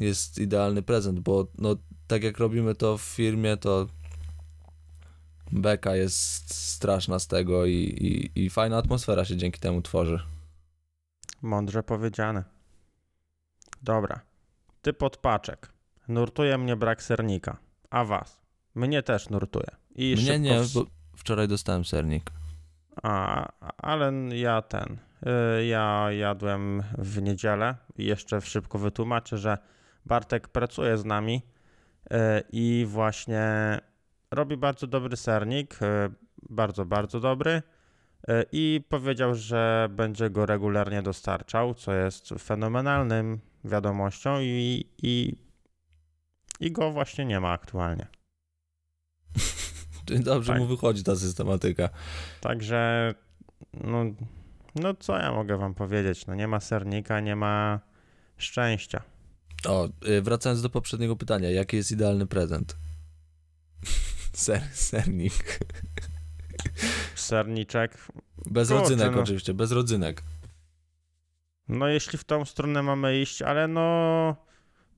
[0.00, 3.86] jest idealny prezent, bo no tak jak robimy to w firmie, to
[5.52, 7.72] beka jest straszna z tego i,
[8.34, 10.18] i, i fajna atmosfera się dzięki temu tworzy.
[11.42, 12.44] Mądrze powiedziane.
[13.82, 14.20] Dobra.
[14.82, 15.72] Typ odpaczek.
[16.08, 17.56] Nurtuje mnie brak sernika.
[17.90, 18.40] A was?
[18.74, 19.66] Mnie też nurtuje.
[19.94, 22.30] I Mnie szybko nie, bo wczoraj dostałem sernik.
[23.02, 24.98] A, ale ja ten.
[25.58, 29.58] y, Ja jadłem w niedzielę i jeszcze szybko wytłumaczę, że
[30.06, 31.42] Bartek pracuje z nami
[32.12, 32.16] y,
[32.52, 33.78] i właśnie
[34.30, 35.82] robi bardzo dobry sernik.
[35.82, 35.86] y,
[36.50, 37.62] Bardzo, bardzo dobry.
[38.52, 45.36] I powiedział, że będzie go regularnie dostarczał, co jest fenomenalnym wiadomością i, i,
[46.60, 48.06] i go właśnie nie ma aktualnie.
[50.04, 50.60] Czyli dobrze Tak.
[50.62, 51.88] mu wychodzi ta systematyka.
[52.40, 53.14] Także,
[53.74, 54.04] no,
[54.74, 56.26] no co ja mogę wam powiedzieć?
[56.26, 57.80] No nie ma sernika, nie ma
[58.36, 59.02] szczęścia.
[59.68, 62.76] O, y, wracając do poprzedniego pytania, jaki jest idealny prezent?
[64.32, 65.58] Ser, sernik.
[67.14, 67.98] Serniczek,
[68.46, 69.20] Bez Kurczę, rodzynek no.
[69.22, 70.22] oczywiście, bez rodzynek.
[71.68, 74.36] no jeśli w tą stronę mamy iść, ale no,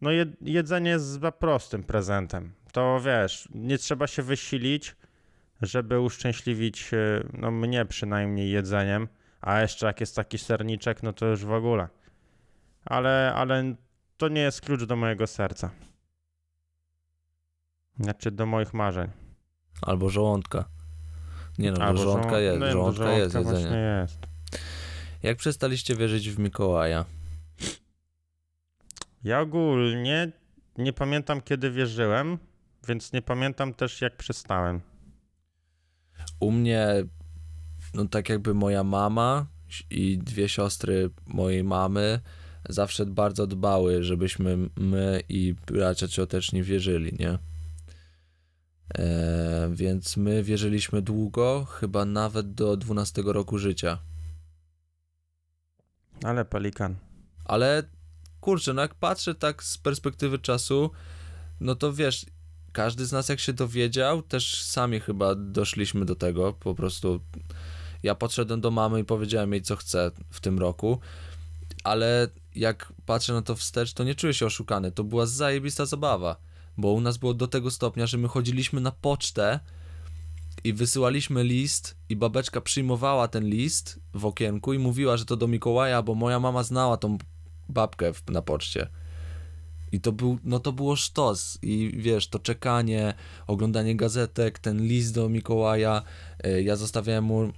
[0.01, 2.53] no je, jedzenie jest za prostym prezentem.
[2.75, 4.97] To wiesz, nie trzeba się wysilić,
[5.63, 9.09] żeby uszczęśliwić, y, no mnie przynajmniej jedzeniem,
[9.41, 11.89] a jeszcze jak jest taki serniczek, no to już w ogóle.
[12.85, 13.75] Ale, ale
[14.17, 15.71] to nie jest klucz do mojego serca.
[18.01, 19.11] Znaczy do moich marzeń.
[19.83, 20.65] Albo żołądka.
[21.59, 23.99] Nie no, Albo żołądka żołą- jest, no, do żołądka jest żołądka jedzenie.
[24.03, 24.19] jest.
[25.23, 27.05] Jak przestaliście wierzyć w Mikołaja?
[29.25, 30.31] Ja ogólnie
[30.79, 32.39] nie pamiętam kiedy wierzyłem,
[32.87, 34.81] więc nie pamiętam też jak przestałem.
[36.41, 36.89] U mnie,
[37.95, 39.47] no tak jakby moja mama
[39.91, 42.21] i dwie siostry mojej mamy
[42.69, 47.39] zawsze bardzo dbały, żebyśmy my i bracia cioteczni wierzyli, nie?
[48.99, 53.99] E, więc my wierzyliśmy długo, chyba nawet do 12 roku życia.
[56.25, 56.97] Ale pelikan.
[57.45, 57.83] Ale
[58.41, 60.91] kurczę, no jak patrzę tak z perspektywy czasu,
[61.61, 62.27] no to wiesz,
[62.75, 67.21] każdy z nas jak się dowiedział, też sami chyba doszliśmy do tego, po prostu
[68.03, 70.99] ja podszedłem do mamy i powiedziałem jej co chcę w tym roku,
[71.85, 76.37] ale jak patrzę na to wstecz, to nie czuję się oszukany, to była zajebista zabawa,
[76.77, 79.61] bo u nas było do tego stopnia, że my chodziliśmy na pocztę
[80.65, 85.47] i wysyłaliśmy list i babeczka przyjmowała ten list w okienku i mówiła, że to do
[85.47, 87.19] Mikołaja, bo moja mama znała tą
[87.69, 88.89] babkę w, na poczcie.
[89.95, 91.59] I to był, no to było sztos.
[91.63, 93.15] I wiesz, to czekanie,
[93.47, 96.03] oglądanie gazetek, ten list do Mikołaja.
[96.45, 97.51] E, Ja zostawiałem mu e,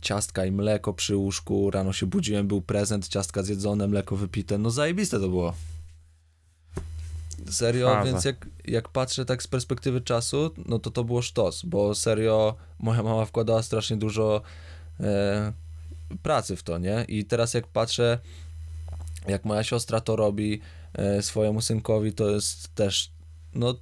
[0.00, 1.70] ciastka i mleko przy łóżku.
[1.70, 4.58] Rano się budziłem, był prezent, ciastka zjedzone, mleko wypite.
[4.58, 5.54] No zajebiste to było.
[7.50, 8.04] Serio, Faza.
[8.04, 12.54] więc jak, jak patrzę tak z perspektywy czasu, no to to było sztos, bo serio
[12.78, 14.42] moja mama wkładała strasznie dużo
[15.00, 15.52] e,
[16.22, 17.04] pracy w to, nie?
[17.08, 18.18] I teraz jak patrzę,
[19.28, 20.60] jak moja siostra to robi
[21.20, 23.10] swojemu synkowi, to jest też,
[23.54, 23.74] no,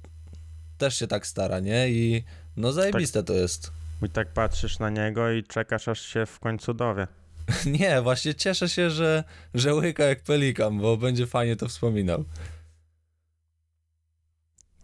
[0.77, 1.89] też się tak stara, nie?
[1.89, 2.23] I
[2.57, 3.71] no zajebiste to jest.
[4.01, 7.07] I tak patrzysz na niego i czekasz aż się w końcu dowie.
[7.79, 9.23] Nie, właśnie cieszę się, że,
[9.53, 12.25] że łyka jak pelikan, bo będzie fajnie to wspominał.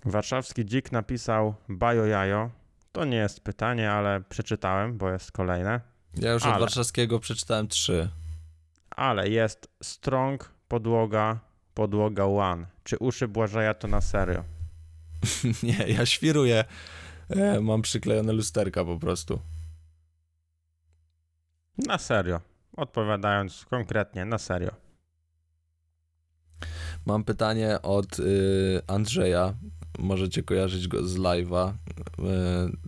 [0.05, 2.49] Warszawski dzik napisał bajo jajo.
[2.91, 5.81] To nie jest pytanie, ale przeczytałem, bo jest kolejne.
[6.15, 6.53] Ja już Ale.
[6.53, 8.09] od warszawskiego przeczytałem trzy.
[8.89, 11.39] Ale jest strong podłoga,
[11.79, 12.65] podłoga one.
[12.83, 14.43] Czy uszy Błażeja to na serio?
[15.63, 16.65] Nie, ja świruję.
[17.29, 19.39] E, mam przyklejone lusterka po prostu.
[21.77, 22.41] Na serio.
[22.77, 24.71] Odpowiadając konkretnie, na serio.
[27.05, 29.53] Mam pytanie od y, Andrzeja.
[29.99, 31.71] Możecie kojarzyć go z live'a.
[31.71, 31.73] Y,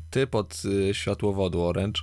[0.10, 2.02] typ od y, światłowodu Orange.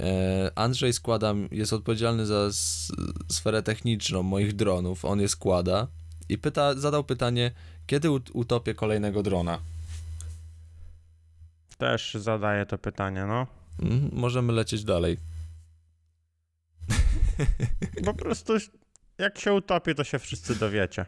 [0.00, 2.48] E, Andrzej składa, jest odpowiedzialny za
[3.28, 5.04] sferę techniczną moich dronów.
[5.04, 5.86] On je składa
[6.28, 7.50] i pyta, zadał pytanie,
[7.86, 9.58] kiedy ut- utopię kolejnego drona?
[11.78, 13.46] Też zadaję to pytanie, no.
[13.82, 15.18] Mm, możemy lecieć dalej.
[18.04, 18.52] Po prostu
[19.18, 21.06] jak się utopi, to się wszyscy dowiecie.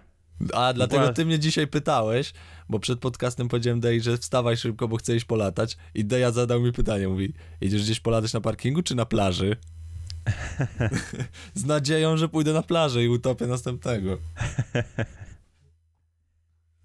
[0.55, 2.33] A, dlatego ty mnie dzisiaj pytałeś,
[2.69, 6.61] bo przed podcastem powiedziałem Dej, że wstawaj szybko, bo chcę iść polatać i Deja zadał
[6.61, 9.57] mi pytanie, mówi, idziesz gdzieś polatać na parkingu czy na plaży?
[11.55, 14.19] Z nadzieją, że pójdę na plażę i utopię następnego.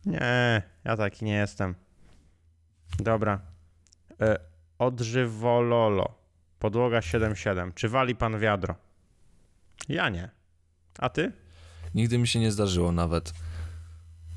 [0.05, 1.75] Nie, ja taki nie jestem.
[2.99, 3.39] Dobra.
[4.21, 4.39] E,
[4.79, 6.15] odżywololo
[6.59, 7.71] Podłoga 7,7.
[7.75, 8.75] Czy wali pan wiadro?
[9.89, 10.29] Ja nie.
[10.99, 11.31] A ty?
[11.95, 13.34] Nigdy mi się nie zdarzyło nawet.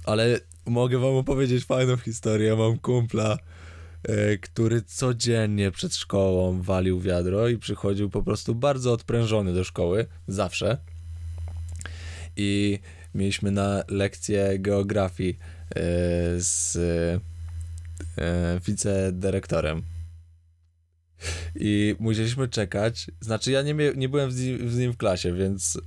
[0.05, 2.57] Ale mogę wam opowiedzieć fajną historię.
[2.57, 3.38] Mam kumpla,
[4.03, 10.07] e, który codziennie przed szkołą walił wiadro i przychodził po prostu bardzo odprężony do szkoły.
[10.29, 10.79] Zawsze.
[12.37, 12.79] I
[13.14, 15.38] mieliśmy na lekcję geografii
[15.71, 15.75] e,
[16.40, 16.77] z
[18.18, 19.83] e, wicedyrektorem.
[21.55, 23.11] I musieliśmy czekać.
[23.21, 25.79] Znaczy, ja nie, nie byłem z nim, z nim w klasie, więc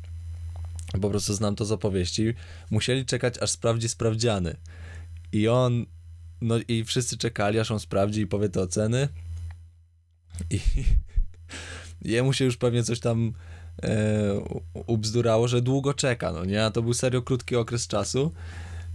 [1.02, 2.34] po prostu znam to z opowieści.
[2.72, 4.56] Musieli czekać, aż sprawdzi sprawdziany.
[5.32, 5.86] I on,
[6.42, 9.08] no i wszyscy czekali, aż on sprawdzi i powie te oceny.
[10.50, 10.60] I
[12.14, 13.34] jemu się już pewnie coś tam
[13.84, 14.42] e,
[14.88, 16.66] ubzdurało, że długo czeka, no nie?
[16.66, 18.32] A to był serio krótki okres czasu.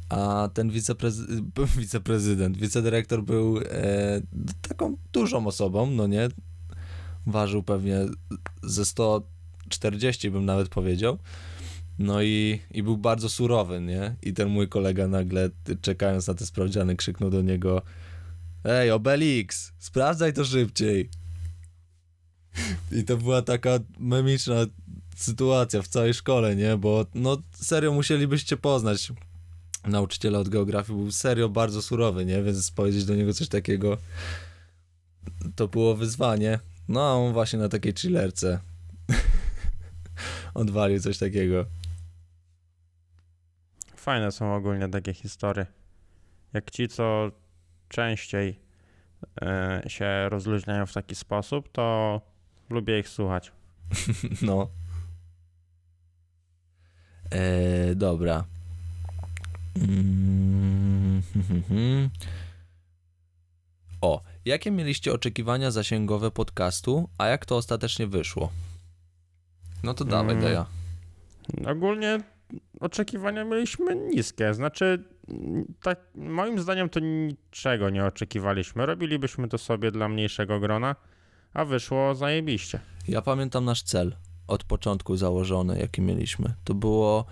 [0.08, 1.42] A ten wiceprezy-
[1.80, 3.62] wiceprezydent, wicedyrektor był e,
[4.62, 6.28] taką dużą osobą, no nie?
[7.26, 7.98] Ważył pewnie
[8.62, 11.18] ze 140 bym nawet powiedział.
[11.98, 14.16] No i, i był bardzo surowy, nie?
[14.22, 17.82] I ten mój kolega nagle, czekając na te sprawdziany, krzyknął do niego
[18.64, 21.10] Ej, Obelix, sprawdzaj to szybciej.
[22.92, 24.54] I to była taka memiczna
[25.16, 26.76] sytuacja w całej szkole, nie?
[26.76, 29.12] Bo no serio musielibyście poznać
[29.84, 32.42] nauczyciela od geografii, był serio bardzo surowy, nie?
[32.42, 33.98] Więc powiedzieć do niego coś takiego
[35.54, 36.58] to było wyzwanie.
[36.88, 38.58] No a on właśnie na takiej chillerce
[40.54, 41.66] odwalił coś takiego.
[44.06, 45.66] Fajne są ogólnie takie historie.
[46.52, 47.30] Jak ci, co
[47.88, 48.60] częściej
[49.42, 52.20] e, się rozluźniają w taki sposób, to
[52.70, 53.52] lubię ich słuchać.
[54.42, 54.68] No.
[57.30, 58.44] E, dobra.
[59.76, 62.10] Mm, hmm, hmm.
[64.00, 68.52] O, jakie mieliście oczekiwania zasięgowe podcastu, a jak to ostatecznie wyszło?
[69.82, 70.44] No to dawaj, Mm.
[70.44, 70.66] Deja.
[71.66, 72.35] Ogólnie
[72.80, 74.54] oczekiwania mieliśmy niskie.
[74.54, 75.04] Znaczy,
[75.82, 78.86] tak, moim zdaniem to niczego nie oczekiwaliśmy.
[78.86, 80.96] Robilibyśmy to sobie dla mniejszego grona,
[81.54, 82.80] a wyszło zajebiście.
[83.08, 86.54] Ja pamiętam nasz cel od początku założony, jaki mieliśmy.
[86.64, 87.24] To było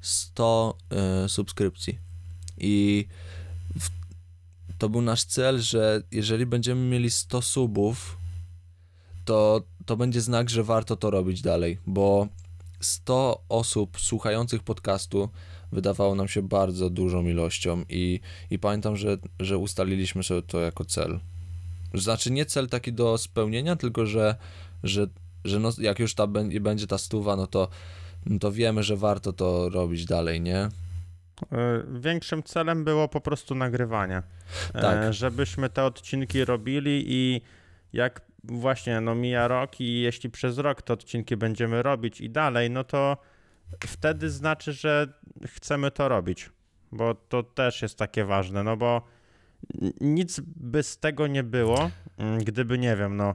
[0.00, 0.76] 100
[1.24, 1.98] y, subskrypcji.
[2.58, 3.06] I
[3.78, 3.88] w,
[4.78, 8.18] to był nasz cel, że jeżeli będziemy mieli 100 subów,
[9.24, 12.28] to, to będzie znak, że warto to robić dalej, bo
[12.80, 15.28] 100 osób słuchających podcastu
[15.72, 20.84] wydawało nam się bardzo dużą ilością i, i pamiętam, że, że ustaliliśmy sobie to jako
[20.84, 21.20] cel.
[21.94, 24.36] Znaczy nie cel taki do spełnienia, tylko że,
[24.82, 25.06] że
[25.46, 26.26] że no, jak już ta
[26.60, 27.68] będzie, ta stuwa, no to,
[28.26, 30.58] no to wiemy, że warto to robić dalej, nie?
[30.58, 34.22] E, Większym celem było po prostu nagrywanie.
[34.74, 35.14] E, Tak.
[35.14, 37.40] Żebyśmy te odcinki robili i
[37.92, 42.70] jak właśnie no mija rok i jeśli przez rok te odcinki będziemy robić i dalej,
[42.70, 43.16] no to
[43.86, 45.06] wtedy znaczy, że
[45.46, 46.50] chcemy to robić.
[46.92, 49.02] Bo to też jest takie ważne, no bo
[50.00, 53.34] nic by z tego nie było, mm, gdyby nie wiem, no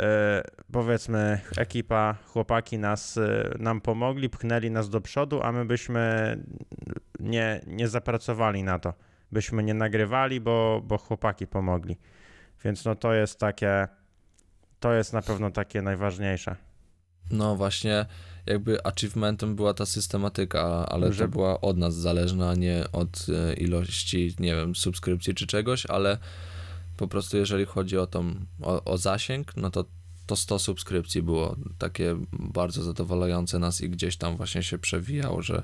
[0.00, 0.42] e,
[0.72, 6.36] powiedzmy ekipa, chłopaki nas, e, nam pomogli, pchnęli nas do przodu, a my byśmy
[7.20, 8.94] nie, nie zapracowali na to.
[9.32, 11.96] Byśmy nie nagrywali, bo, bo chłopaki pomogli.
[12.64, 13.88] Więc no to jest takie,
[14.80, 16.56] to jest na pewno takie najważniejsze.
[17.30, 18.06] No właśnie,
[18.46, 23.54] jakby achievementem była ta systematyka, ale Że- to była od nas zależna, nie od e,
[23.54, 26.18] ilości, nie wiem, subskrypcji czy czegoś, ale
[26.96, 29.84] po prostu jeżeli chodzi o tą, o, o zasięg, no to
[30.26, 35.62] to 100 subskrypcji było takie bardzo zadowalające nas i gdzieś tam właśnie się przewijało, że,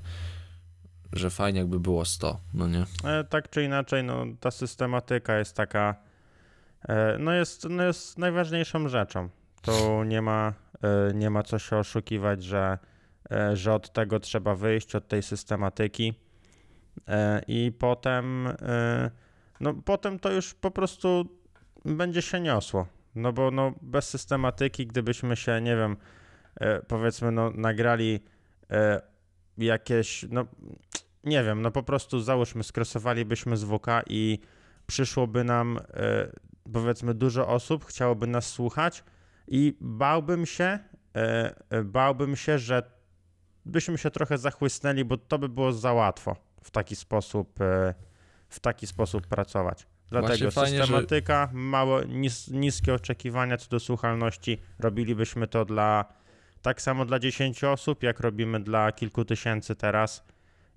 [1.12, 2.87] że fajnie jakby było 100, no nie?
[3.05, 5.94] E, tak czy inaczej, no ta systematyka jest taka,
[7.18, 9.29] no jest, no jest najważniejszą rzeczą.
[9.62, 12.79] Tu nie ma, e, nie ma co się oszukiwać, że,
[13.31, 16.14] e, że od tego trzeba wyjść, od tej systematyki.
[17.09, 19.11] E, I potem, e,
[19.61, 21.29] no potem to już po prostu
[21.85, 22.87] będzie się niosło.
[23.14, 25.96] No bo no, bez systematyki, gdybyśmy się, nie wiem,
[26.61, 28.20] e, powiedzmy, no, nagrali
[28.70, 29.03] e,
[29.59, 30.46] jakieś, no
[31.25, 34.38] nie wiem, no po prostu załóżmy, skrosowalibyśmy z WK i
[34.87, 36.33] przyszłoby nam, e,
[36.72, 39.05] powiedzmy, dużo osób, chciałoby nas słuchać
[39.48, 42.83] i bałbym się, e, e, bałbym się, że
[43.64, 47.94] byśmy się trochę zachłysnęli, bo to by było za łatwo w taki sposób, e,
[48.48, 49.87] w taki sposób pracować.
[50.11, 54.59] Dlatego fajnie, że- systematyka, mało, nis, niskie oczekiwania co do słuchalności.
[54.79, 56.05] Robilibyśmy to dla
[56.62, 60.24] tak samo dla 10 osób, jak robimy dla kilku tysięcy teraz.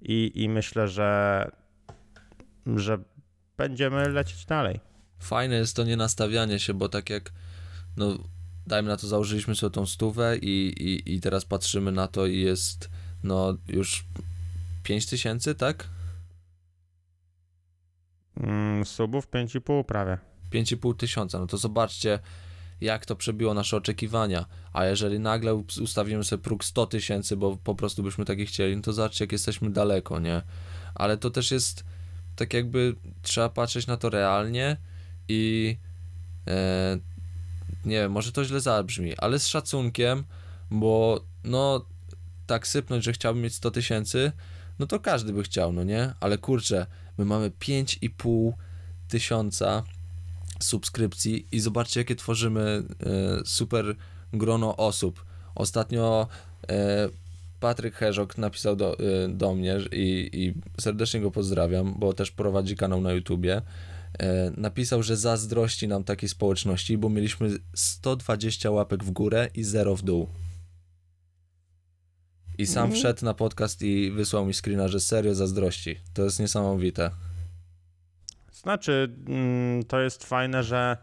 [0.01, 1.51] I, i myślę, że,
[2.75, 2.97] że
[3.57, 4.79] będziemy lecieć dalej.
[5.19, 7.31] Fajne jest to nie nastawianie się, bo tak jak
[7.97, 8.17] no
[8.67, 12.39] dajmy na to, założyliśmy sobie tą stówę i, i, i teraz patrzymy na to i
[12.41, 12.89] jest
[13.23, 14.05] no już
[14.83, 15.89] 5 tysięcy, tak?
[18.37, 20.17] Mm, subów 5,5 prawie.
[20.51, 22.19] 5,5 tysiąca, no to zobaczcie,
[22.81, 24.45] jak to przebiło nasze oczekiwania.
[24.73, 28.75] A jeżeli nagle us- ustawimy sobie próg 100 tysięcy, bo po prostu byśmy takie chcieli,
[28.75, 30.41] no to zobaczcie, jak jesteśmy daleko, nie?
[30.95, 31.83] Ale to też jest
[32.35, 34.77] tak jakby trzeba patrzeć na to realnie
[35.29, 35.77] i
[36.47, 36.99] e,
[37.85, 40.23] nie wiem, może to źle zabrzmi, ale z szacunkiem,
[40.71, 41.85] bo no
[42.47, 44.31] tak sypnąć, że chciałbym mieć 100 tysięcy,
[44.79, 46.13] no to każdy by chciał, no nie?
[46.19, 46.85] Ale kurczę,
[47.17, 48.51] my mamy 5,5
[49.07, 49.83] tysiąca
[50.59, 52.83] subskrypcji i zobaczcie, jakie tworzymy e,
[53.45, 53.95] super
[54.33, 55.25] grono osób.
[55.55, 56.27] Ostatnio
[56.69, 57.09] e,
[57.59, 62.75] Patryk Herzog napisał do, e, do mnie i, i serdecznie go pozdrawiam, bo też prowadzi
[62.75, 63.61] kanał na YouTubie.
[64.19, 69.95] E, napisał, że zazdrości nam takiej społeczności, bo mieliśmy 120 łapek w górę i 0
[69.95, 70.29] w dół.
[72.57, 72.99] I sam Mhm.
[72.99, 75.99] wszedł na podcast i wysłał mi screena, że serio zazdrości.
[76.13, 77.11] To jest niesamowite.
[78.51, 80.97] Znaczy, mm, to jest fajne, że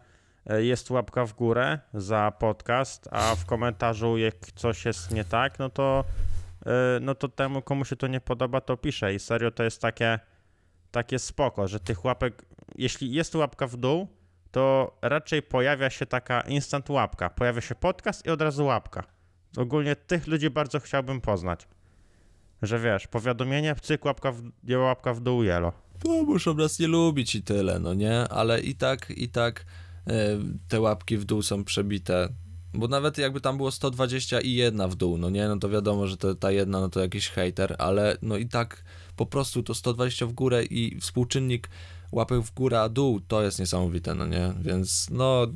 [0.45, 5.59] e, jest łapka w górę za podcast, a w komentarzu jak coś jest nie tak,
[5.59, 6.03] no to,
[6.65, 9.13] e, no to temu, komu się to nie podoba, to pisze.
[9.13, 10.19] I serio to jest takie,
[10.91, 14.07] takie spoko, że tych łapek, jeśli jest łapka w dół,
[14.51, 17.29] to raczej pojawia się taka instant łapka.
[17.29, 19.03] Pojawia się podcast i od razu łapka.
[19.57, 21.67] Ogólnie tych ludzi bardzo chciałbym poznać.
[22.61, 25.73] Że wiesz, powiadomienie, cyk, łapka w, łapka w dół, jelo.
[26.05, 28.27] No, muszą nas nie lubić i tyle, no nie?
[28.27, 29.65] Ale i tak, i tak
[30.07, 30.13] e,
[30.67, 32.29] te łapki w dół są przebite.
[32.73, 35.47] Bo nawet jakby tam było 120 i jedna w dół, no nie?
[35.47, 38.83] No to wiadomo, że to, ta jedna, no to jakiś hater, ale no i tak
[39.15, 41.69] po prostu to 120 w górę i współczynnik
[42.11, 44.53] łapek w górę, a dół, to jest niesamowite, no nie?
[44.61, 45.47] Więc no...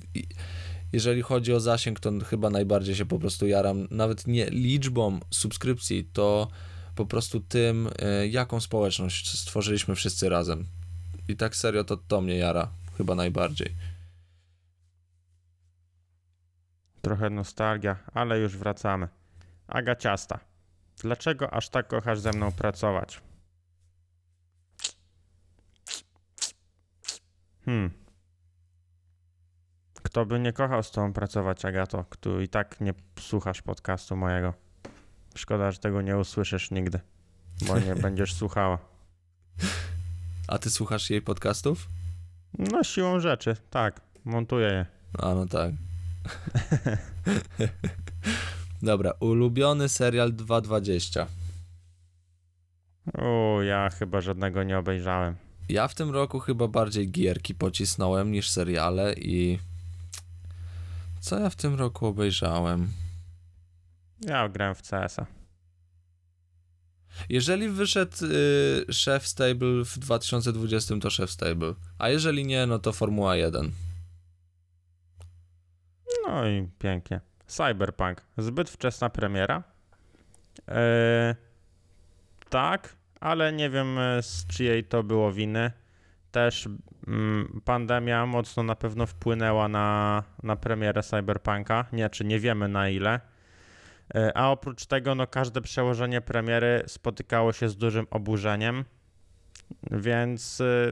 [0.94, 6.10] Jeżeli chodzi o zasięg, to chyba najbardziej się po prostu jaram, nawet nie liczbą subskrypcji,
[6.14, 6.48] to
[6.96, 10.66] po prostu tym, e, jaką społeczność stworzyliśmy wszyscy razem.
[11.28, 13.76] I tak serio to to mnie jara, chyba najbardziej.
[17.02, 19.08] Trochę nostalgia, ale już wracamy.
[19.68, 20.40] Aga Ciasta.
[20.98, 23.22] Dlaczego aż tak kochasz ze mną pracować?
[27.66, 27.92] Hmm.
[30.04, 32.06] Kto by nie kochał z tobą pracować, Agato?
[32.10, 34.54] Kto i tak nie słuchasz podcastu mojego.
[35.36, 37.00] Szkoda, że tego nie usłyszysz nigdy,
[37.68, 38.78] bo nie będziesz słuchała.
[40.48, 41.88] A ty słuchasz jej podcastów?
[42.60, 44.02] No, siłą rzeczy, tak.
[44.26, 44.86] Montuję je.
[45.20, 45.72] A no tak.
[48.82, 51.28] Dobra, ulubiony serial 220.
[53.14, 55.36] O, ja chyba żadnego nie obejrzałem.
[55.70, 59.60] Ja w tym roku chyba bardziej gierki pocisnąłem niż seriale i
[61.20, 62.92] co ja w tym roku obejrzałem?
[64.22, 65.26] Ja grałem w CS-a.
[67.30, 71.74] Jeżeli wyszedł y, Chef Stable w 2020, to Chef Stable.
[71.98, 73.72] A jeżeli nie, no to Formuła 1.
[76.28, 77.22] No i pięknie.
[77.48, 78.22] Cyberpunk.
[78.38, 79.64] Zbyt wczesna premiera.
[80.68, 81.36] Eee,
[82.50, 85.72] tak, ale nie wiem e, z czyjej to było winy.
[86.32, 86.70] Też
[87.08, 91.86] mm, pandemia mocno na pewno wpłynęła na, na premierę Cyberpunka.
[91.94, 93.20] Nie, czy nie wiemy na ile.
[94.16, 98.86] E, A oprócz tego, no każde przełożenie premiery spotykało się z dużym oburzeniem,
[99.92, 100.92] więc e,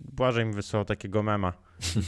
[0.00, 1.52] Błażej mi wysłał takiego mema.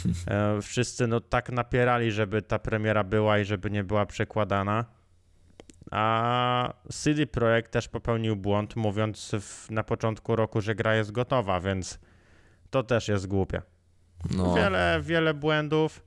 [0.62, 4.84] Wszyscy no tak napierali, żeby ta premiera była i żeby nie była przekładana.
[5.90, 11.60] A CD Projekt też popełnił błąd, mówiąc w, na początku roku, że gra jest gotowa,
[11.60, 11.98] więc
[12.70, 13.62] to też jest głupie.
[14.36, 16.02] No, Wiele, wiele błędów,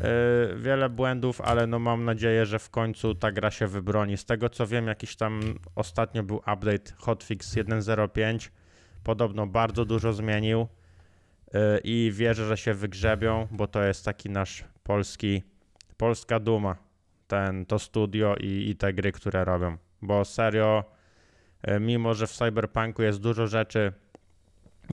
[0.00, 4.16] yy, wiele błędów, ale no mam nadzieję, że w końcu ta gra się wybroni.
[4.16, 5.40] Z tego co wiem, jakiś tam
[5.74, 8.48] ostatnio był update hotfix 1.05,
[9.04, 10.66] podobno bardzo dużo zmienił
[11.54, 15.42] yy, i wierzę, że się wygrzebią, bo to jest taki nasz polski,
[15.96, 16.76] polska duma,
[17.32, 19.76] ten, to studio i, i te gry, które robią.
[20.02, 20.84] Bo serio,
[21.66, 23.92] yy, mimo że w Cyberpunku jest dużo rzeczy,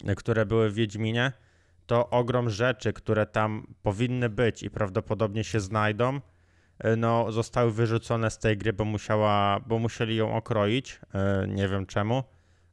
[0.03, 1.31] yy, które były w Wiedźminie,
[1.87, 6.15] to ogrom rzeczy, które tam powinny być i prawdopodobnie się znajdą,
[6.85, 10.99] y, no, zostały wyrzucone z tej gry, bo, musiała, bo musieli ją okroić.
[11.47, 12.23] Nie wiem czemu,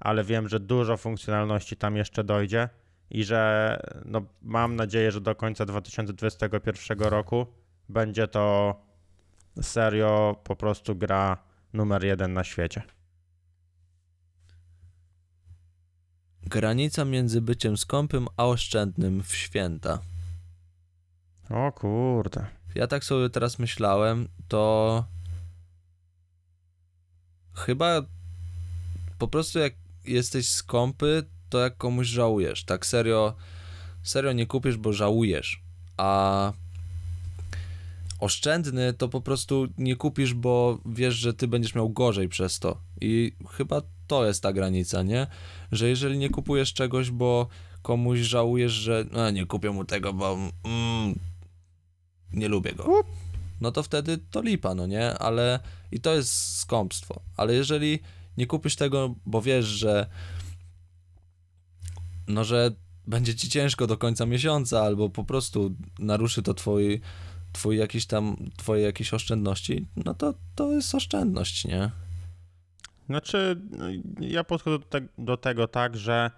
[0.01, 2.69] ale wiem, że dużo funkcjonalności tam jeszcze dojdzie
[3.11, 7.47] i że no, mam nadzieję, że do końca 2021 roku
[7.89, 8.77] będzie to
[9.63, 11.39] serio po prostu gra
[11.73, 12.83] numer jeden na świecie.
[16.47, 19.99] granica między byciem skąpym a oszczędnym w święta.
[21.51, 22.47] O kurde.
[22.75, 25.05] Ja tak sobie teraz myślałem, to
[27.55, 28.03] chyba
[29.19, 32.65] po prostu jak jesteś skąpy, to jak komuś żałujesz.
[32.65, 33.35] Tak serio,
[34.03, 35.63] serio nie kupisz, bo żałujesz.
[35.97, 36.53] A
[38.21, 42.81] oszczędny to po prostu nie kupisz, bo wiesz, że ty będziesz miał gorzej przez to.
[43.01, 45.27] I chyba to jest ta granica, nie?
[45.73, 47.49] Że jeżeli nie kupujesz czegoś, bo
[47.83, 51.19] komuś żałujesz, że no, nie kupię mu tego, bo mm,
[52.33, 53.05] nie lubię go.
[53.61, 55.19] No to wtedy to lipa, no nie?
[55.19, 55.61] Ale
[55.93, 57.21] i to jest skąpstwo.
[57.37, 57.99] Ale jeżeli
[58.37, 60.07] nie kupisz tego, bo wiesz, że
[62.29, 62.71] no, że
[63.07, 67.01] będzie ci ciężko do końca miesiąca, albo po prostu naruszy to twój,
[67.57, 71.91] twój jakiś tam, twoje jakieś oszczędności, no to to jest oszczędność, nie?
[73.07, 73.85] Znaczy, no,
[74.21, 76.31] ja podchodzę do, te, do tego tak, że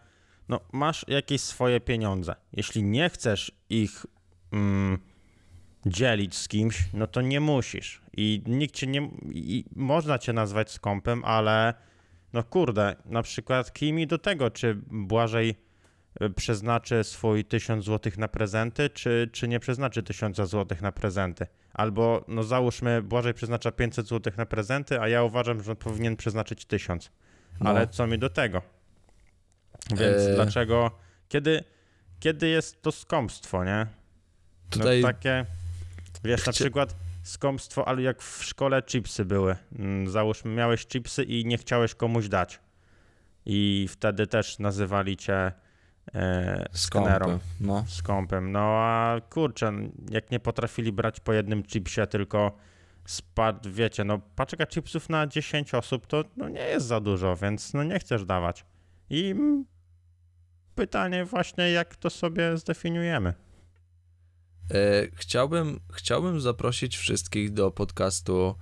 [0.48, 2.34] no, masz jakieś swoje pieniądze.
[2.52, 4.06] Jeśli nie chcesz ich
[4.52, 4.98] mm,
[5.86, 8.00] dzielić z kimś, no to nie musisz.
[8.16, 9.10] I nikt cię nie.
[9.32, 11.74] I można cię nazwać skąpem, ale
[12.32, 15.54] no kurde, na przykład kij mi do tego, czy Błażej
[16.36, 21.46] przeznaczy swój 1000 zł na prezenty, czy, czy nie przeznaczy 1000 zł na prezenty.
[21.72, 26.16] Albo, no załóżmy, Błażej przeznacza 500 zł na prezenty, a ja uważam, że on powinien
[26.16, 27.10] przeznaczyć 1000.
[27.60, 27.70] No.
[27.70, 28.62] Ale co mi do tego?
[29.90, 30.34] Więc E.
[30.34, 30.90] dlaczego,
[31.28, 31.64] kiedy,
[32.20, 33.86] kiedy jest to skąpstwo, nie?
[34.70, 35.46] Tutaj No takie,
[36.24, 39.56] wiesz, na przykład skąpstwo, ale jak w szkole chipsy były.
[39.78, 42.60] Mm, Załóżmy, miałeś chipsy i nie chciałeś komuś dać.
[43.46, 45.52] I wtedy też nazywali cię
[46.14, 47.84] e, skąpy, no.
[47.88, 48.52] skąpem.
[48.52, 49.72] No a kurczę,
[50.10, 52.56] jak nie potrafili brać po jednym chipsie, tylko
[53.06, 57.74] spadł, wiecie, no paczka chipsów na 10 osób to no, nie jest za dużo, więc
[57.74, 58.64] no nie chcesz dawać.
[59.10, 59.34] I
[60.74, 63.34] pytanie właśnie, jak to sobie zdefiniujemy.
[64.70, 68.54] E, chciałbym, chciałbym zaprosić wszystkich do podcastu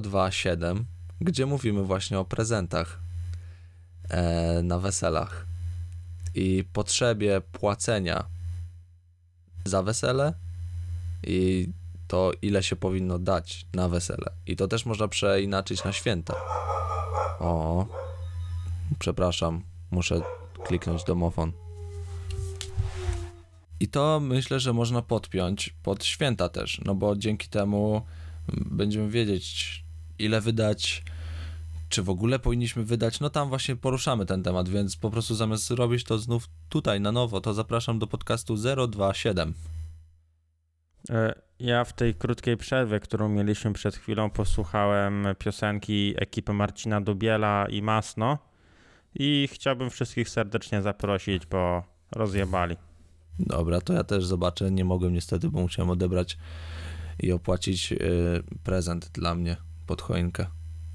[0.00, 0.84] 027,
[1.20, 3.00] gdzie mówimy właśnie o prezentach
[4.10, 5.46] e, na weselach
[6.38, 8.24] i potrzebie płacenia
[9.64, 10.34] za wesele
[11.26, 11.68] i
[12.08, 14.30] to, ile się powinno dać na wesele.
[14.46, 16.34] I to też można przeinaczyć na święta.
[17.40, 17.86] O,
[18.98, 20.22] przepraszam, muszę
[20.64, 21.52] kliknąć domofon.
[23.80, 28.02] I to myślę, że można podpiąć pod święta też, no bo dzięki temu
[28.52, 29.84] będziemy wiedzieć,
[30.18, 31.04] ile wydać,
[31.88, 33.20] czy w ogóle powinniśmy wydać.
[33.20, 37.12] No tam właśnie poruszamy ten temat, więc po prostu zamiast robić to znów tutaj na
[37.12, 38.56] nowo, to zapraszam do podcastu
[38.88, 39.54] 027.
[41.10, 47.66] E, Ja w tej krótkiej przerwie, którą mieliśmy przed chwilą, posłuchałem piosenki ekipy Marcina Dubiela
[47.70, 48.38] i Masno
[49.14, 51.82] i chciałbym wszystkich serdecznie zaprosić, bo
[52.12, 52.76] rozjebali.
[53.38, 54.70] Dobra, to ja też zobaczę.
[54.70, 56.38] Nie mogłem niestety, bo musiałem odebrać
[57.20, 57.98] i opłacić yy,
[58.64, 60.46] prezent dla mnie pod choinkę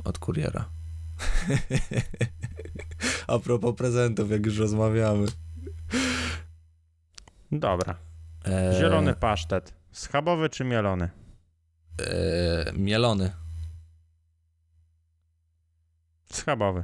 [0.04, 0.70] od kuriera.
[3.28, 5.26] A propos prezentów, jak już rozmawiamy.
[7.52, 7.96] Dobra.
[8.48, 9.74] E, Zielony pasztet.
[9.92, 11.10] Schabowy czy mielony?
[12.02, 13.32] E, mielony.
[16.32, 16.84] Schabowy.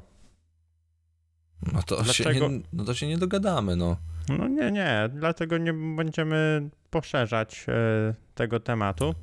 [1.73, 3.97] No to, się nie, no to się nie dogadamy, no.
[4.29, 9.15] No nie, nie, dlatego nie będziemy poszerzać e, tego tematu.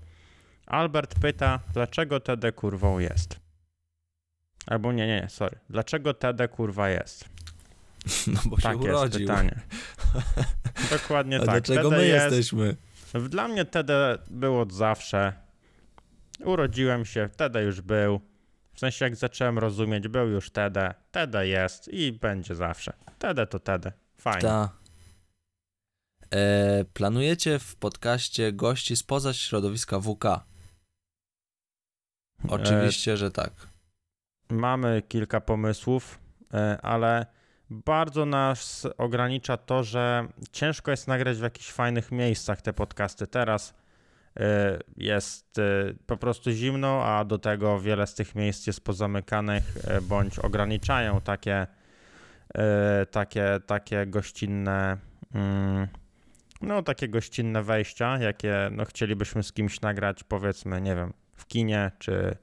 [0.67, 3.46] Albert pyta, dlaczego TD kurwą jest?
[4.67, 5.59] Albo nie, nie, sorry.
[5.71, 7.25] Dlaczego TD kurwa jest?
[8.27, 9.21] No bo się Takie jest urodził.
[9.21, 9.61] pytanie.
[10.91, 11.49] Dokładnie A tak.
[11.49, 12.77] dlaczego TD my jest, jesteśmy?
[13.29, 15.33] Dla mnie TD był od zawsze.
[16.45, 18.21] Urodziłem się, TD już był.
[18.75, 20.95] W sensie jak zacząłem rozumieć, był już TD.
[21.11, 22.93] TD jest i będzie zawsze.
[23.19, 23.93] TD to TD.
[24.19, 24.41] Fajnie.
[24.41, 24.71] Ta.
[26.35, 30.25] E, planujecie w podcaście gości spoza środowiska WK?
[32.49, 33.53] Oczywiście, że tak.
[34.51, 36.19] Mamy kilka pomysłów,
[36.55, 37.27] e, ale
[37.71, 43.27] bardzo nas ogranicza to, że ciężko jest nagrać w jakichś fajnych miejscach te podcasty.
[43.27, 43.75] Teraz
[44.37, 45.63] e, jest e,
[46.07, 49.65] po prostu zimno, a do tego wiele z tych miejsc jest pozamykanych
[50.03, 51.67] bądź ograniczają takie,
[53.11, 54.97] takie, takie gościnne.
[55.35, 55.89] mm,
[56.61, 61.91] No, takie gościnne wejścia, jakie no, chcielibyśmy z kimś nagrać, powiedzmy, nie wiem, w kinie
[61.99, 62.37] czy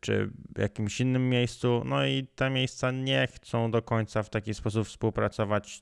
[0.00, 4.54] czy w jakimś innym miejscu, no i te miejsca nie chcą do końca w taki
[4.54, 5.80] sposób współpracować.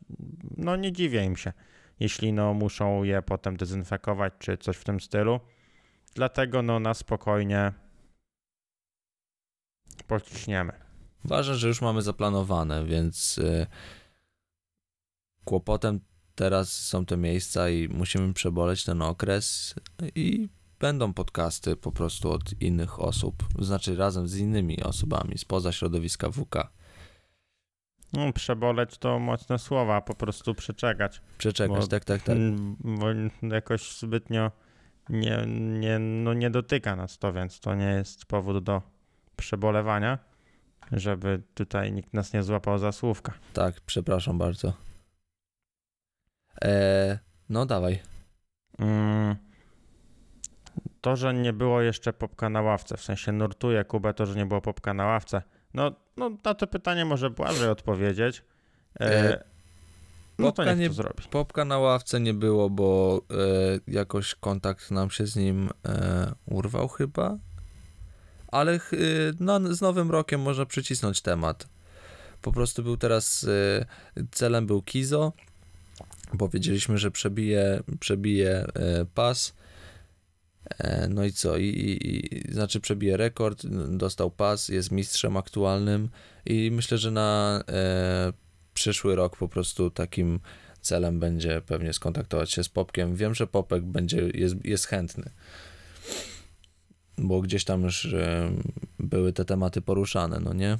[0.56, 1.52] No nie dziwię im się,
[2.00, 5.40] jeśli no muszą je potem dezynfekować czy coś w tym stylu.
[6.14, 7.72] Dlatego no na spokojnie
[10.06, 10.72] pociśniemy.
[11.24, 13.66] Ważne, że już mamy zaplanowane, więc y,
[15.44, 16.00] kłopotem
[16.34, 19.74] teraz są te miejsca i musimy przeboleć ten okres
[20.14, 20.48] i
[20.80, 26.56] będą podcasty po prostu od innych osób, znaczy razem z innymi osobami spoza środowiska WK.
[28.12, 31.20] No, przeboleć to mocne słowa, po prostu przeczekać.
[31.38, 32.36] Przeczekać, Bo- tak, tak, tak.
[32.78, 33.06] Bo
[33.54, 34.50] jakoś zbytnio
[35.08, 35.44] nie,
[35.78, 38.82] nie, no nie dotyka nas to, więc to nie jest powód do
[39.36, 40.18] przebolewania,
[40.92, 43.32] żeby tutaj nikt nas nie złapał za słówka.
[43.52, 44.72] Tak, przepraszam bardzo.
[46.64, 47.18] E,
[47.48, 48.02] no dawaj.
[48.78, 49.36] Mm,
[51.06, 54.46] To, że nie było jeszcze popka na ławce, w sensie nurtuje Kubę to, że nie
[54.46, 55.42] było popka na ławce.
[55.74, 58.42] No, no na to pytanie może Błażej odpowiedzieć.
[59.00, 59.44] E, E,
[60.38, 61.22] no to popka niech nie- to zrobi.
[61.30, 63.34] Popka na ławce nie było, bo e,
[63.88, 67.38] jakoś kontakt nam się z nim e, urwał chyba.
[68.48, 68.78] Ale e,
[69.40, 71.68] no, z nowym rokiem można przycisnąć temat.
[72.42, 73.46] Po prostu był teraz,
[74.16, 75.32] e, celem był Kizo.
[76.38, 79.54] Powiedzieliśmy, że przebije, przebije e, pas.
[80.78, 81.56] E, no i co?
[81.56, 86.08] I, i, I znaczy przebije rekord, dostał pas, jest mistrzem aktualnym
[86.46, 88.32] i myślę, że na e,
[88.74, 90.40] przyszły rok po prostu takim
[90.80, 93.16] celem będzie pewnie skontaktować się z Popkiem.
[93.16, 95.30] Wiem, że Popek będzie, jest, jest chętny,
[97.18, 98.50] bo gdzieś tam już e,
[98.98, 100.78] były te tematy poruszane, no nie?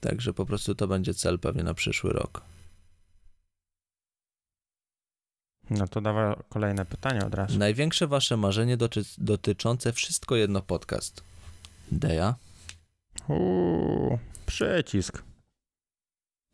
[0.00, 2.42] Także po prostu to będzie cel pewnie na przyszły rok.
[5.70, 7.58] No to dawaj kolejne pytanie od razu.
[7.58, 11.22] Największe wasze marzenie doty dotyczące wszystko jedno podcast.
[11.92, 12.34] Deja?
[13.28, 15.22] Uuu, przycisk.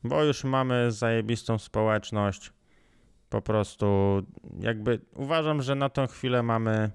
[0.05, 2.53] Bo już mamy zajebistą społeczność.
[3.29, 3.87] Po prostu
[4.61, 6.91] jakby uważam, że na tą chwilę mamy,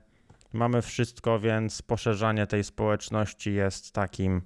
[0.53, 4.41] mamy wszystko, więc poszerzanie tej społeczności jest takim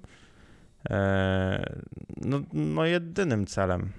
[0.90, 1.74] e,
[2.16, 3.92] no, no jedynym celem.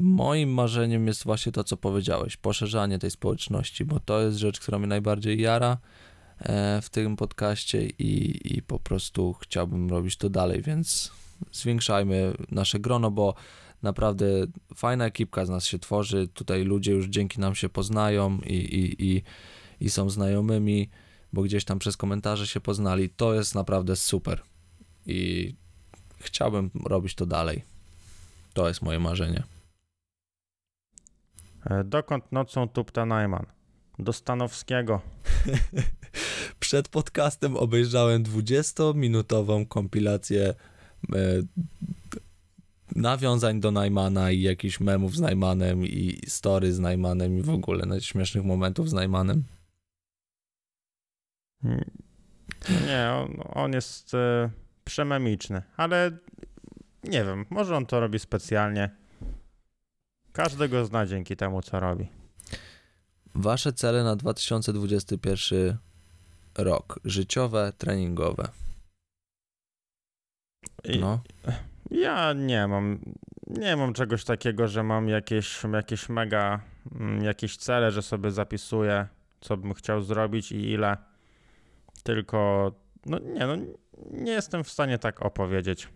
[0.00, 4.78] Moim marzeniem jest właśnie to, co powiedziałeś, poszerzanie tej społeczności, bo to jest rzecz, która
[4.78, 5.78] mnie najbardziej jara
[6.38, 11.12] e, w tym podcaście i, i po prostu chciałbym robić to dalej, więc
[11.52, 13.34] zwiększajmy nasze grono, bo
[13.82, 14.26] naprawdę
[14.74, 19.06] fajna ekipka z nas się tworzy, tutaj ludzie już dzięki nam się poznają i, i,
[19.10, 19.22] i,
[19.80, 20.88] i są znajomymi,
[21.32, 24.42] bo gdzieś tam przez komentarze się poznali, to jest naprawdę super
[25.06, 25.54] i
[26.18, 27.64] chciałbym robić to dalej.
[28.54, 29.55] To jest moje marzenie.
[31.70, 33.46] E, dokąd nocą tupta Najman?
[33.98, 35.00] Do Stanowskiego.
[36.60, 40.54] Przed podcastem obejrzałem 20-minutową kompilację
[41.14, 41.42] e,
[42.96, 48.00] nawiązań do Najmana i jakichś memów z Najmanem i story z Najmanem i w ogóle
[48.00, 49.44] śmiesznych momentów z Najmanem.
[51.64, 51.84] Mm,
[52.86, 54.50] Nie, on, on jest e,
[54.84, 56.10] przememiczny, ale
[57.04, 58.90] nie wiem, może on to robi specjalnie.
[60.36, 62.08] Każdy go zna dzięki temu, co robi.
[63.34, 65.76] Wasze cele na 2021
[66.58, 67.00] rok.
[67.04, 68.48] Życiowe, treningowe.
[71.00, 71.20] No.
[71.90, 72.98] Ja nie mam,
[73.46, 76.60] nie mam czegoś takiego, że mam jakieś, jakieś mega,
[76.94, 79.06] mm, jakieś cele, że sobie zapisuję,
[79.40, 80.96] co bym chciał zrobić i ile.
[82.02, 82.72] Tylko,
[83.06, 83.56] no nie, no
[84.10, 85.88] nie jestem w stanie tak opowiedzieć.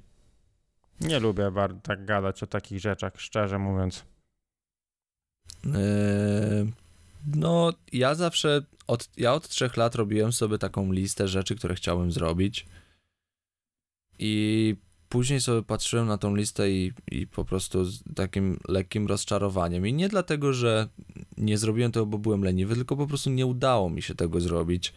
[1.00, 4.04] Nie lubię bardzo tak gadać o takich rzeczach, szczerze mówiąc.
[5.64, 6.72] Yy,
[7.26, 12.12] No, ja zawsze, od, ja od trzech lat robiłem sobie taką listę rzeczy, które chciałem
[12.12, 12.66] zrobić.
[14.18, 14.76] I
[15.08, 19.86] później sobie patrzyłem na tą listę i, i po prostu z takim lekkim rozczarowaniem.
[19.86, 20.88] I nie dlatego, że
[21.36, 24.92] nie zrobiłem tego, bo byłem leniwy, tylko po prostu nie udało mi się tego zrobić.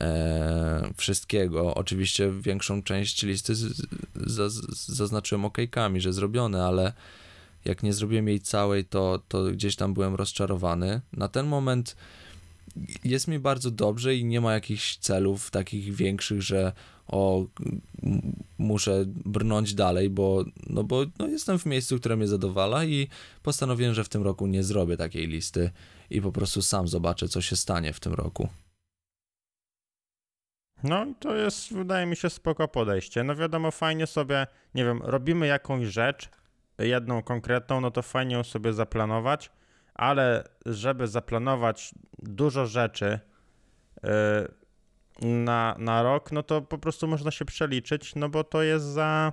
[0.00, 1.74] E, wszystkiego.
[1.74, 3.76] Oczywiście większą część listy z,
[4.14, 6.92] z, z, zaznaczyłem okejkami, że zrobione, ale
[7.64, 11.00] jak nie zrobiłem jej całej, to, to gdzieś tam byłem rozczarowany.
[11.12, 11.96] Na ten moment
[13.04, 16.72] jest mi bardzo dobrze i nie ma jakichś celów takich większych, że
[17.06, 17.46] o,
[18.58, 23.08] muszę brnąć dalej, bo, no bo no jestem w miejscu, które mnie zadowala i
[23.42, 25.70] postanowiłem, że w tym roku nie zrobię takiej listy
[26.10, 28.48] i po prostu sam zobaczę, co się stanie w tym roku.
[30.82, 33.24] No i to jest, wydaje mi się, spoko podejście.
[33.24, 36.30] No wiadomo, fajnie sobie, nie wiem, robimy jakąś rzecz,
[36.78, 39.50] jedną konkretną, no to fajnie ją sobie zaplanować,
[39.94, 43.20] ale żeby zaplanować dużo rzeczy
[44.02, 44.10] yy,
[45.28, 49.32] na, na rok, no to po prostu można się przeliczyć, no bo to jest za...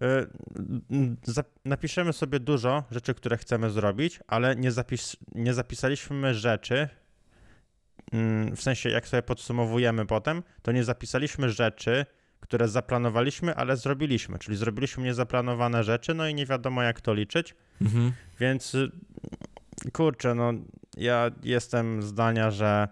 [0.00, 0.28] yy,
[1.22, 6.88] za napiszemy sobie dużo rzeczy, które chcemy zrobić, ale nie, zapis, nie zapisaliśmy rzeczy,
[8.12, 12.06] mm, w sensie jak sobie podsumowujemy potem, to nie zapisaliśmy rzeczy,
[12.48, 14.38] które zaplanowaliśmy, ale zrobiliśmy.
[14.38, 17.54] Czyli zrobiliśmy niezaplanowane rzeczy, no i nie wiadomo jak to liczyć.
[17.80, 18.12] Mhm.
[18.40, 18.90] Więc y,
[19.92, 20.52] kurczę, no
[20.96, 22.88] ja jestem zdania, że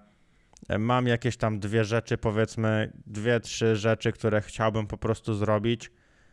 [0.79, 5.91] mam jakieś tam dwie rzeczy, powiedzmy dwie, trzy rzeczy, które chciałbym po prostu zrobić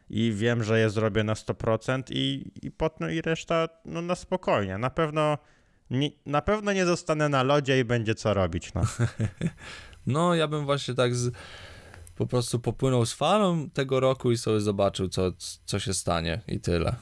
[0.09, 4.77] i wiem, że je zrobię na 100% i, i potem i reszta no, na spokojnie.
[4.77, 5.37] Na pewno
[5.89, 8.73] nie, na pewno nie zostanę na lodzie i będzie co robić.
[8.73, 8.81] No.
[10.05, 11.35] No, ja bym właśnie tak z,
[12.15, 15.31] po prostu popłynął z falą tego roku i sobie zobaczył, co,
[15.65, 16.95] co się stanie i tyle.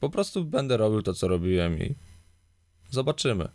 [0.00, 1.94] Po prostu będę robił to, co robiłem i
[2.90, 3.48] zobaczymy.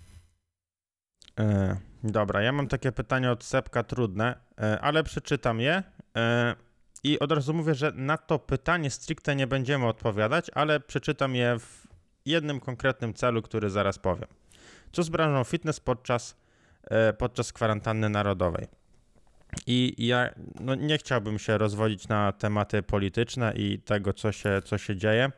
[1.40, 5.84] E, dobra, ja mam takie pytanie od Sepka trudne, e, ale przeczytam je.
[6.18, 6.56] E,
[7.04, 11.60] I od razu mówię, że na to pytanie stricte nie będziemy odpowiadać, ale przeczytam je
[11.60, 11.88] w
[12.26, 14.28] jednym konkretnym celu, który zaraz powiem.
[14.92, 16.36] Co z branżą fitness podczas,
[16.84, 18.68] e, podczas kwarantanny narodowej?
[19.68, 20.30] I ja
[20.60, 25.32] no, nie chciałbym się rozwodzić na tematy polityczne i tego, co się, co się dzieje,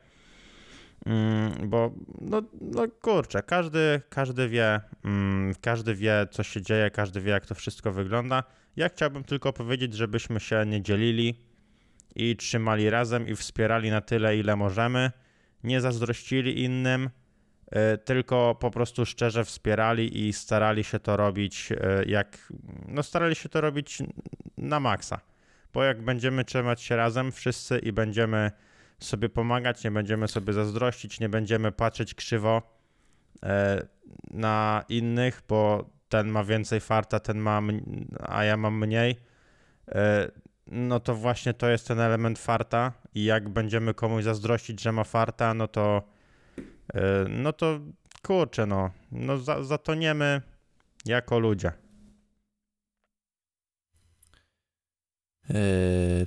[1.05, 1.91] mm, bo
[2.21, 7.45] no, no kurczę, każdy, każdy wie, mm, każdy wie, co się dzieje, każdy wie, jak
[7.45, 8.43] to wszystko wygląda.
[8.75, 11.45] Ja chciałbym tylko powiedzieć, żebyśmy się nie dzielili
[12.15, 15.11] i trzymali razem i wspierali na tyle, ile możemy.
[15.63, 17.09] Nie zazdrościli innym,
[18.05, 22.37] tylko po prostu szczerze wspierali i starali się to robić y, jak,
[22.87, 23.97] no starali się to robić
[24.57, 25.19] na maksa.
[25.73, 28.51] Bo jak będziemy trzymać się razem wszyscy i będziemy
[28.99, 32.61] sobie pomagać, nie będziemy sobie zazdrościć, nie będziemy patrzeć krzywo
[33.35, 33.39] y,
[34.31, 37.61] na innych, bo ten ma więcej farta, ten ma,
[38.19, 39.15] a ja mam mniej,
[39.87, 40.31] e,
[40.67, 45.03] no to właśnie to jest ten element farta i jak będziemy komuś zazdrościć, że ma
[45.03, 46.14] farta, no to e,
[47.29, 47.79] no to
[48.21, 50.41] kurczę, no, no za, zatoniemy
[51.05, 51.71] jako ludzie.
[55.49, 56.25] Eee...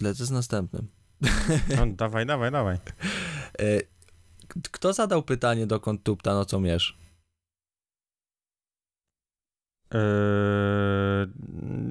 [0.00, 0.88] Lecę z następnym.
[1.76, 2.78] No, dawaj, dawaj, dawaj.
[4.48, 6.98] K- kto zadał pytanie, dokąd tupta nocą mierz?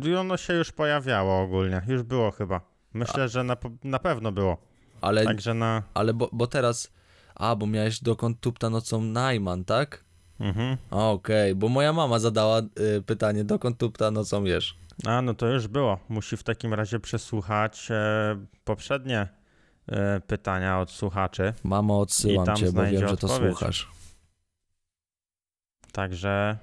[0.03, 2.74] Yy, ono się już pojawiało ogólnie, już było chyba.
[2.95, 4.57] Myślę, że na, na pewno było.
[5.01, 5.83] Ale, Także na...
[5.93, 6.91] ale bo, bo teraz...
[7.35, 10.03] A, bo miałeś dokąd tupta nocą Najman, tak?
[10.39, 10.77] Mhm.
[10.91, 14.77] Okej, bo moja mama zadała y, pytanie, dokąd tupta nocą jesz?
[15.05, 15.99] A, no to już było.
[16.09, 19.27] Musi w takim razie przesłuchać e, poprzednie
[19.87, 21.53] e, pytania od słuchaczy.
[21.63, 23.57] Mamo, odsyłam cię, bo wiem, że to odpowiedź.
[23.57, 23.91] słuchasz.
[25.91, 26.57] Także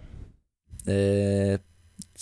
[0.89, 1.59] Y,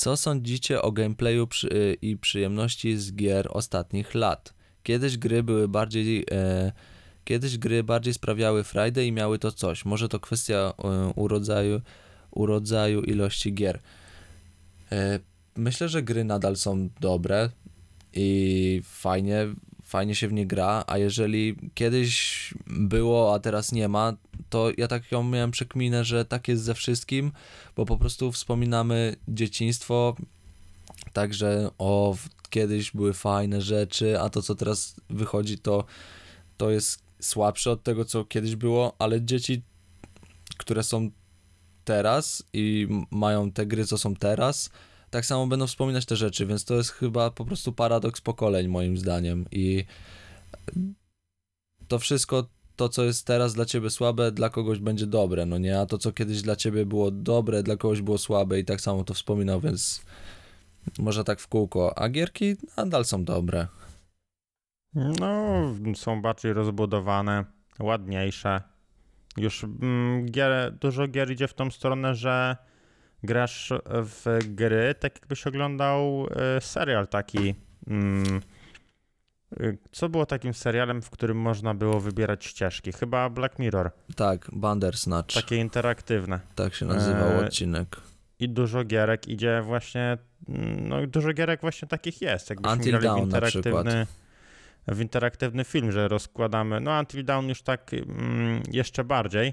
[0.01, 4.55] co sądzicie o gameplayu przy, y, i przyjemności z gier ostatnich lat?
[4.82, 6.24] Kiedyś gry były bardziej...
[6.30, 6.72] E,
[7.24, 9.84] kiedyś gry bardziej sprawiały frajdę i miały to coś.
[9.84, 11.80] Może to kwestia e, urodzaju,
[12.30, 13.80] urodzaju ilości gier.
[14.92, 15.20] E,
[15.57, 17.51] myślę, że gry nadal są dobre
[18.12, 19.46] i fajnie,
[19.82, 24.16] fajnie się w nie gra, a jeżeli kiedyś było, a teraz nie ma,
[24.51, 27.32] to ja tak ją miałem przekminę, że tak jest ze wszystkim,
[27.76, 30.16] bo po prostu wspominamy dzieciństwo,
[31.12, 32.16] także o
[32.51, 35.84] kiedyś były fajne rzeczy, a to co teraz wychodzi to,
[36.57, 39.62] to jest słabsze od tego co kiedyś było, ale dzieci,
[40.59, 41.11] które są
[41.84, 44.70] teraz i mają te gry co są teraz,
[45.11, 48.98] tak samo będą wspominać te rzeczy, więc to jest chyba po prostu paradoks pokoleń moim
[48.98, 49.46] zdaniem.
[49.53, 49.84] I
[51.88, 52.46] to wszystko
[52.80, 55.80] to, co jest teraz dla ciebie słabe, dla kogoś będzie dobre, no nie?
[55.80, 59.04] A to, co kiedyś dla ciebie było dobre, dla kogoś było słabe i tak samo
[59.04, 60.04] to wspominał, więc
[60.98, 61.98] może tak w kółko.
[61.98, 63.66] A gierki nadal są dobre.
[64.94, 65.62] no,
[65.94, 67.44] są bardziej rozbudowane,
[67.78, 68.62] ładniejsze.
[69.36, 72.56] Już mm, gier, dużo gier idzie w tą stronę, że
[73.22, 77.54] grasz w gry, tak jakbyś oglądał e, serial taki.
[77.86, 78.40] Mm, y,
[79.92, 82.92] co było takim serialem, w którym można było wybierać ścieżki?
[82.92, 83.90] Chyba Black Mirror.
[84.16, 86.40] Tak, Bandersnatch, Takie interaktywne.
[86.55, 87.96] tak się nazywał Eee, odcinek.
[88.38, 92.51] I dużo gierek idzie właśnie, mm, no dużo gierek właśnie takich jest.
[92.51, 94.07] Jakbyśmy Until grali w Dawn na interaktywny,
[94.88, 99.53] w interaktywny film, że rozkładamy, no Until Dawn już tak mm, jeszcze bardziej,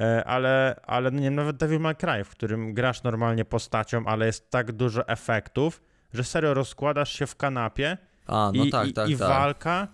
[0.00, 4.50] e, ale, ale nie, nawet Devil May Cry, w którym grasz normalnie postacią, ale jest
[4.50, 7.98] tak dużo efektów, że serio rozkładasz się w kanapie
[8.28, 9.28] A, no i, tak, i, tak, i tak.
[9.28, 9.88] walka,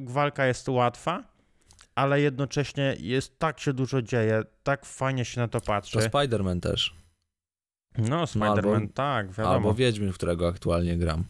[0.00, 1.24] walka jest łatwa,
[1.94, 5.98] ale jednocześnie jest tak się dużo dzieje, tak fajnie się na to patrzy.
[5.98, 6.96] To Spider-Man też.
[7.98, 9.54] No, Spider-Man, tak, wiadomo.
[9.54, 11.24] Albo Wiedźmin, w którego aktualnie gram.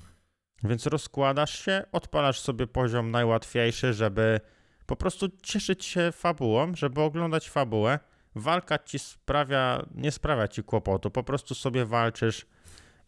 [0.65, 4.41] Więc rozkładasz się, odpalasz sobie poziom najłatwiejszy, żeby
[4.87, 7.99] po prostu cieszyć się fabułą, żeby oglądać fabułę,
[8.35, 12.47] walka ci sprawia, nie sprawia ci kłopotu, po prostu sobie walczysz,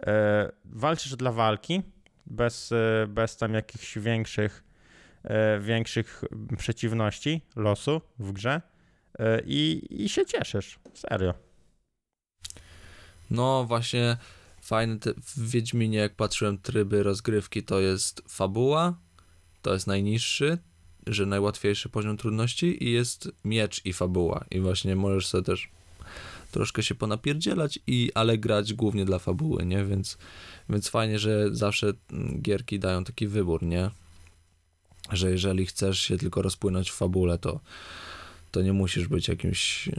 [0.07, 1.82] e, walczysz dla walki,
[2.27, 4.64] bez, e, bez tam jakichś większych,
[5.25, 6.25] e, większych
[6.59, 8.62] przeciwności losu w grze
[9.18, 11.35] e, i, i się cieszysz, serio.
[13.31, 14.16] No właśnie
[14.61, 18.99] fajne w Wiedźminie jak patrzyłem tryby rozgrywki to jest fabuła,
[19.62, 20.59] to jest najniższy,
[21.07, 25.70] że najłatwiejszy poziom trudności i jest miecz i fabuła i właśnie możesz sobie też
[26.55, 29.84] troszkę się ponapierdzielać i ale grać głównie dla fabuły, nie?
[29.84, 30.18] Więc
[30.68, 33.90] więc fajnie, że zawsze mm, gierki dają taki wybór, nie?
[35.12, 37.61] Że jeżeli chcesz się tylko rozpłynąć w fabule, to
[38.50, 39.92] to nie musisz być jakimś e,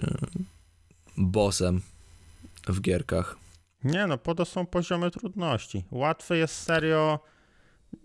[1.17, 1.81] bossem
[2.67, 3.37] w gierkach.
[3.83, 5.83] Nie no, po to są poziomy trudności.
[5.91, 7.19] Łatwy jest serio.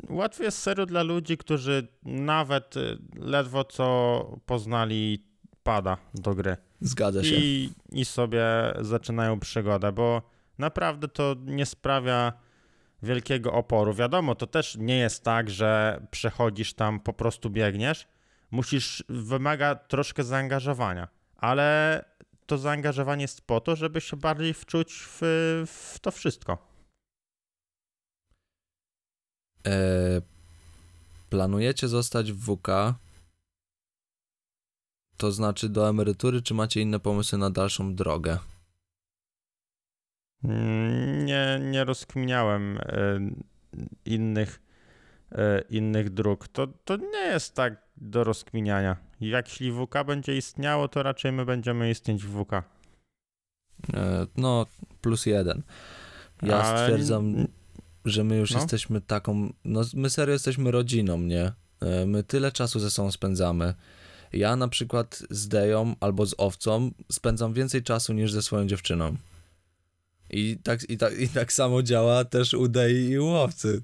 [0.08, 5.24] Łatwy jest serio dla ludzi, którzy nawet y, ledwo co poznali
[5.62, 6.56] pada do gry.
[6.80, 7.34] Zgadza się.
[7.36, 8.44] I, I sobie
[8.80, 10.22] zaczynają przygodę, bo
[10.58, 12.32] naprawdę to nie sprawia
[13.02, 13.94] wielkiego oporu.
[13.94, 18.08] Wiadomo, to też nie jest tak, że przechodzisz tam, po prostu biegniesz.
[18.50, 22.04] Musisz, wymaga troszkę zaangażowania, ale
[22.46, 25.20] to zaangażowanie jest po to, żeby się bardziej wczuć w,
[25.66, 26.58] w to wszystko.
[29.66, 29.72] E,
[31.30, 32.68] planujecie zostać w WK?
[35.20, 38.38] To znaczy do emerytury, czy macie inne pomysły na dalszą drogę?
[40.44, 43.20] Mm, Nie, nie rozkminiałem e,
[44.04, 44.60] innych,
[45.32, 46.48] e, innych dróg.
[46.48, 48.96] To, to nie jest tak do rozkminiania.
[49.20, 52.52] Jeśli WK będzie istniało, to raczej my będziemy istnieć w WK.
[52.52, 52.62] E,
[54.36, 54.66] no,
[55.00, 55.62] plus jeden.
[56.42, 57.46] Ja Ale- stwierdzam,
[58.04, 58.58] że my już No.
[58.58, 59.52] jesteśmy taką.
[59.64, 61.52] No, my serio jesteśmy rodziną, nie?
[62.06, 63.74] My tyle czasu ze sobą spędzamy.
[64.32, 69.16] Ja na przykład z Deją albo z Owcą spędzam więcej czasu niż ze swoją dziewczyną.
[70.30, 73.82] I tak, i tak, i tak samo działa też u Dei i u Owcy.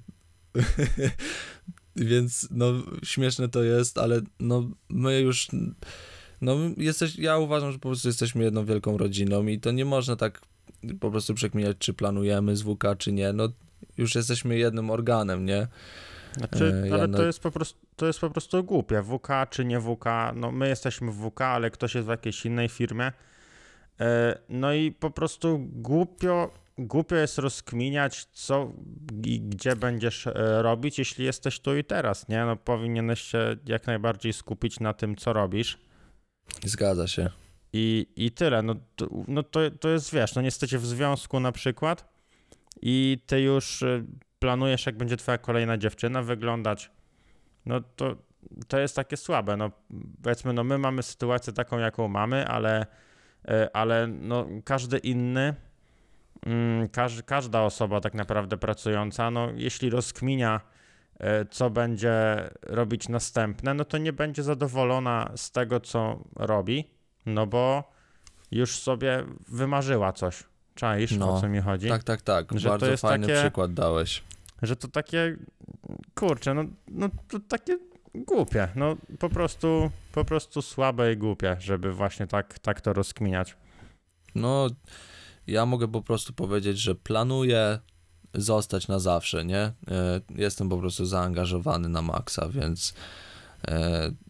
[1.95, 2.73] Więc no
[3.03, 5.47] śmieszne to jest, ale no my już
[6.41, 10.15] no jesteś, ja uważam, że po prostu jesteśmy jedną wielką rodziną i to nie można
[10.15, 10.41] tak
[10.99, 12.63] po prostu przekminiać, czy planujemy z
[12.97, 13.33] czy nie.
[13.33, 13.49] No
[13.97, 15.67] już jesteśmy jednym organem, nie?
[16.37, 19.03] Znaczy, E, ja ale na- to, jest po prostu, to jest po prostu głupie.
[19.03, 22.69] WK czy nie WK, no my jesteśmy w WK, ale ktoś jest w jakiejś innej
[22.69, 23.11] firmie.
[23.99, 28.71] E, No i po prostu głupio, głupio jest rozkminiać, co
[29.25, 32.45] i gdzie będziesz e, robić, jeśli jesteś tu i teraz, nie?
[32.45, 35.77] No powinieneś się jak najbardziej skupić na tym, co robisz.
[36.65, 37.29] Zgadza się.
[37.73, 38.61] I, i tyle.
[38.63, 42.13] No, to, no to, to jest, wiesz, no nie jesteście w związku na przykład
[42.81, 43.83] i ty już
[44.39, 46.91] planujesz, jak będzie twoja kolejna dziewczyna wyglądać,
[47.65, 48.15] no to,
[48.67, 49.57] to jest takie słabe.
[49.57, 49.71] No
[50.23, 52.85] powiedzmy, no my mamy sytuację taką, jaką mamy, ale,
[53.49, 55.53] y, ale no każdy inny,
[56.45, 60.61] mm, każ, każda osoba tak naprawdę pracująca, no jeśli rozkminia,
[61.15, 66.89] y, co będzie robić następne, no to nie będzie zadowolona z tego, co robi,
[67.25, 67.91] no bo
[68.51, 70.43] już sobie wymarzyła coś.
[70.77, 71.89] Czaisz, No, o co mi chodzi?
[71.89, 72.59] Tak, tak, tak.
[72.59, 74.23] Że Bardzo fajny takie- przykład dałeś.
[74.61, 75.37] Że to takie,
[76.15, 77.77] kurczę, no, no to takie
[78.15, 83.55] głupie, no po prostu, po prostu słabe i głupie, żeby właśnie tak, tak to rozkminiać.
[84.35, 84.67] No,
[85.47, 87.79] ja mogę po prostu powiedzieć, że planuję
[88.33, 89.59] zostać na zawsze, nie?
[89.61, 89.73] E,
[90.35, 92.93] Jestem po prostu zaangażowany na maksa, więc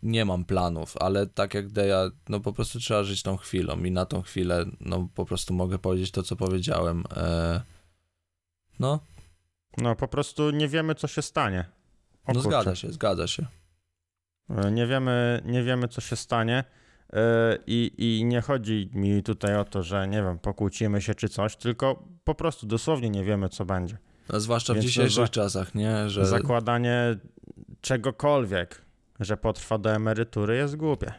[0.04, 3.92] nie mam planów, ale tak jak Deja, no po prostu trzeba żyć tą chwilą i
[3.92, 7.04] na tą chwilę, no po prostu mogę powiedzieć to, co powiedziałem.
[7.16, 7.62] E,
[8.80, 9.00] No,
[9.78, 11.66] No po prostu nie wiemy, co się stanie.
[12.26, 13.46] O no zgadza się, zgadza się.
[14.50, 16.64] E, Nie wiemy, nie wiemy, co się stanie.
[17.14, 21.30] e, I, I nie chodzi mi tutaj o to, że nie wiem, pokłócimy się czy
[21.30, 23.98] coś, tylko po prostu dosłownie nie wiemy, co będzie.
[24.34, 26.10] A zwłaszcza w Więc to dzisiejszych za- czasach, nie?
[26.10, 27.16] Że Zakładanie
[27.82, 28.82] czegokolwiek,
[29.20, 31.14] że potrwa do emerytury jest głupie.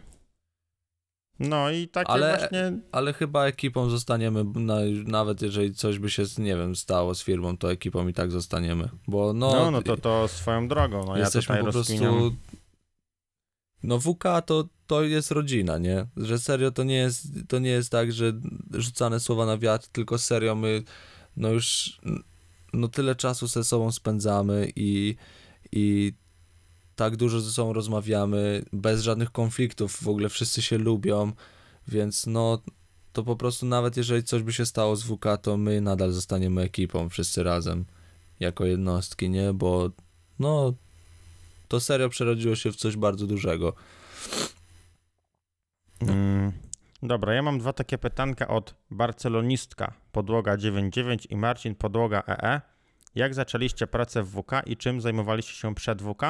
[1.41, 2.73] No i takie Ale- właśnie.
[2.93, 4.77] ale chyba ekipą zostaniemy, na,
[5.07, 8.89] nawet jeżeli coś by się, nie wiem, stało z firmą, to ekipą i tak zostaniemy,
[9.09, 11.05] bo no, No, no to to swoją drogą.
[11.07, 12.37] No ja tutaj po prostu, rozkminiam.
[13.83, 17.91] no WK to, to jest rodzina, nie, że serio to nie jest, to nie jest
[17.91, 18.33] tak, że
[18.75, 20.83] rzucane słowa na wiatr, tylko serio my,
[21.37, 21.99] no już,
[22.73, 25.17] no tyle czasu ze sobą spędzamy i,
[25.73, 26.13] i
[26.99, 31.33] tak dużo ze sobą rozmawiamy, bez żadnych konfliktów, w ogóle wszyscy się lubią,
[31.89, 32.63] więc no
[33.13, 36.63] to po prostu nawet jeżeli coś by się stało z WK, to my nadal zostaniemy
[36.63, 37.85] ekipą wszyscy razem,
[38.41, 39.91] jako jednostki, nie, bo
[40.39, 40.73] no
[41.69, 43.73] to serio przerodziło się w coś bardzo dużego.
[46.01, 46.53] Mm,
[47.03, 52.61] Dobra, ja mam dwa takie pytanka od Barcelonistka Podłoga 99 i Marcin Podłoga EE.
[53.15, 56.23] Jak zaczęliście pracę w WK i czym zajmowaliście się przed WK?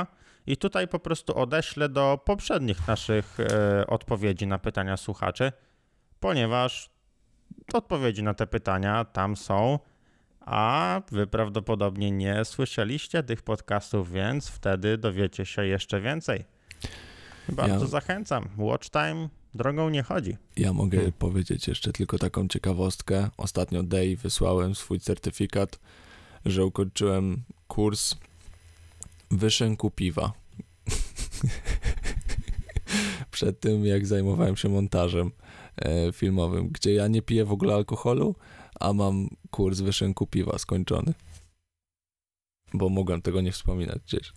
[0.47, 5.53] I tutaj po prostu odeślę do poprzednich naszych e, odpowiedzi na pytania słuchaczy,
[6.20, 6.91] ponieważ
[7.74, 9.78] odpowiedzi na te pytania tam są,
[10.41, 16.45] a wy prawdopodobnie nie słyszeliście tych podcastów, więc wtedy dowiecie się jeszcze więcej.
[17.49, 18.49] Bardzo Ja- zachęcam.
[18.59, 20.36] Watch time drogą nie chodzi.
[20.57, 21.12] Ja mogę Hmm.
[21.12, 23.28] powiedzieć jeszcze tylko taką ciekawostkę.
[23.36, 25.78] Ostatnio Day wysłałem swój certyfikat,
[26.45, 28.14] że ukończyłem kurs
[29.31, 30.33] wyszynku piwa.
[33.31, 35.31] Przed tym, jak zajmowałem się montażem
[35.76, 38.35] e, filmowym, gdzie ja nie piję w ogóle alkoholu,
[38.81, 41.14] a mam kurs wyszynku piwa skończony.
[42.74, 44.33] Bo mogłem tego nie wspominać gdzieś.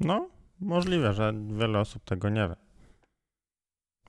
[0.00, 0.28] No,
[0.60, 2.56] możliwe, że wiele osób tego nie wie.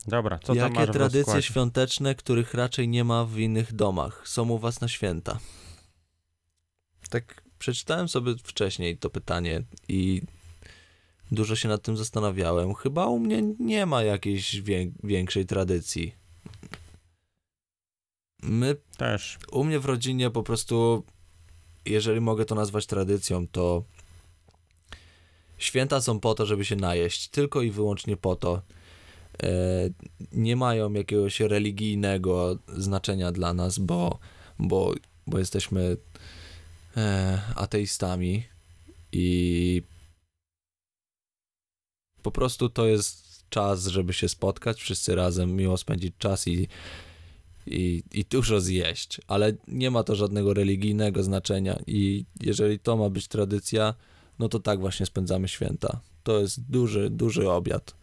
[0.07, 4.27] Dobra, co tam Jakie masz w tradycje świąteczne, których raczej nie ma w innych domach,
[4.27, 5.37] są u was na święta?
[7.09, 10.21] Tak przeczytałem sobie wcześniej to pytanie i
[11.31, 12.73] dużo się nad tym zastanawiałem.
[12.73, 16.15] Chyba u mnie nie ma jakiejś wię- większej tradycji.
[18.43, 19.39] My, Też.
[19.51, 21.03] u mnie w rodzinie po prostu,
[21.85, 23.83] jeżeli mogę to nazwać tradycją, to
[25.57, 27.27] święta są po to, żeby się najeść.
[27.27, 28.61] Tylko i wyłącznie po to.
[29.43, 29.49] E,
[30.31, 34.19] nie mają jakiegoś religijnego znaczenia dla nas, bo,
[34.59, 34.93] bo,
[35.27, 35.97] bo jesteśmy
[37.55, 38.43] ateistami
[39.11, 39.81] i
[42.21, 46.67] po prostu to jest czas, żeby się spotkać wszyscy razem, miło spędzić czas i,
[47.67, 53.09] i, i dużo zjeść, ale nie ma to żadnego religijnego znaczenia i jeżeli to ma
[53.09, 53.93] być tradycja,
[54.39, 55.99] no to tak właśnie spędzamy święta.
[56.23, 57.95] To jest duży, duży obiad.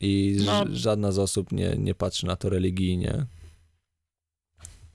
[0.00, 0.64] I No.
[0.72, 3.26] żadna z osób nie, nie patrzy na to religijnie.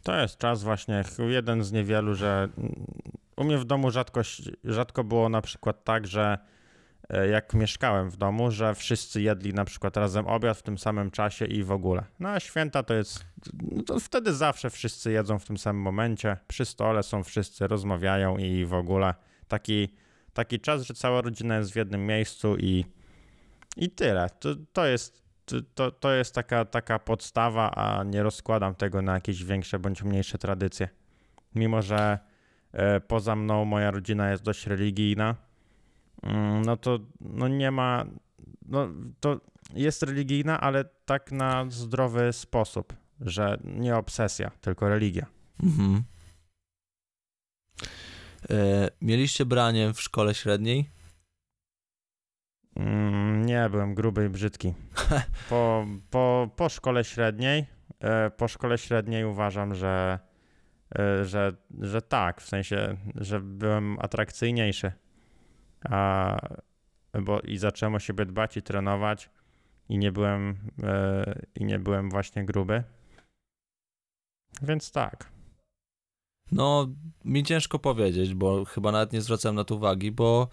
[0.07, 2.49] To jest czas właśnie, jeden z niewielu, że
[3.35, 6.37] u mnie w domu rzadkość, rzadko było na przykład tak, że
[7.09, 11.11] e, jak mieszkałem w domu, że wszyscy jedli na przykład razem obiad w tym samym
[11.11, 12.03] czasie i w ogóle.
[12.19, 13.25] No a święta to jest,
[13.61, 18.37] no to wtedy zawsze wszyscy jedzą w tym samym momencie, przy stole są wszyscy, rozmawiają
[18.37, 19.13] i w ogóle
[19.47, 19.93] taki,
[20.33, 22.85] taki czas, że cała rodzina jest w jednym miejscu i,
[23.77, 24.29] i tyle.
[24.39, 25.26] To, to jest
[25.75, 30.37] to- to, jest taka, taka podstawa, a nie rozkładam tego na jakieś większe bądź mniejsze
[30.37, 30.89] tradycje.
[31.55, 32.19] Mimo, że
[32.71, 35.35] e, poza mną moja rodzina jest dość religijna,
[36.23, 38.05] mm, no to no nie ma,
[38.65, 38.87] no
[39.19, 39.41] to
[39.73, 45.25] jest religijna, ale tak na zdrowy sposób, że nie obsesja, tylko religia.
[45.63, 46.03] Mhm.
[48.49, 50.89] E, mieliście branie w szkole średniej?
[52.77, 54.73] Mm, nie, byłem gruby i brzydki.
[55.49, 57.65] Po, po, po szkole średniej,
[57.99, 60.19] e, po szkole średniej uważam, że,
[60.99, 64.91] e, że, że tak, w sensie, że byłem atrakcyjniejszy.
[65.89, 66.37] A,
[67.21, 69.29] bo i zacząłem o siebie dbać i trenować
[69.89, 72.83] i nie byłem, e, i nie byłem właśnie gruby.
[74.61, 75.31] Więc tak.
[76.51, 76.87] No,
[77.25, 80.47] mi ciężko powiedzieć, bo chyba nawet nie zwracałem na to uwagi, bo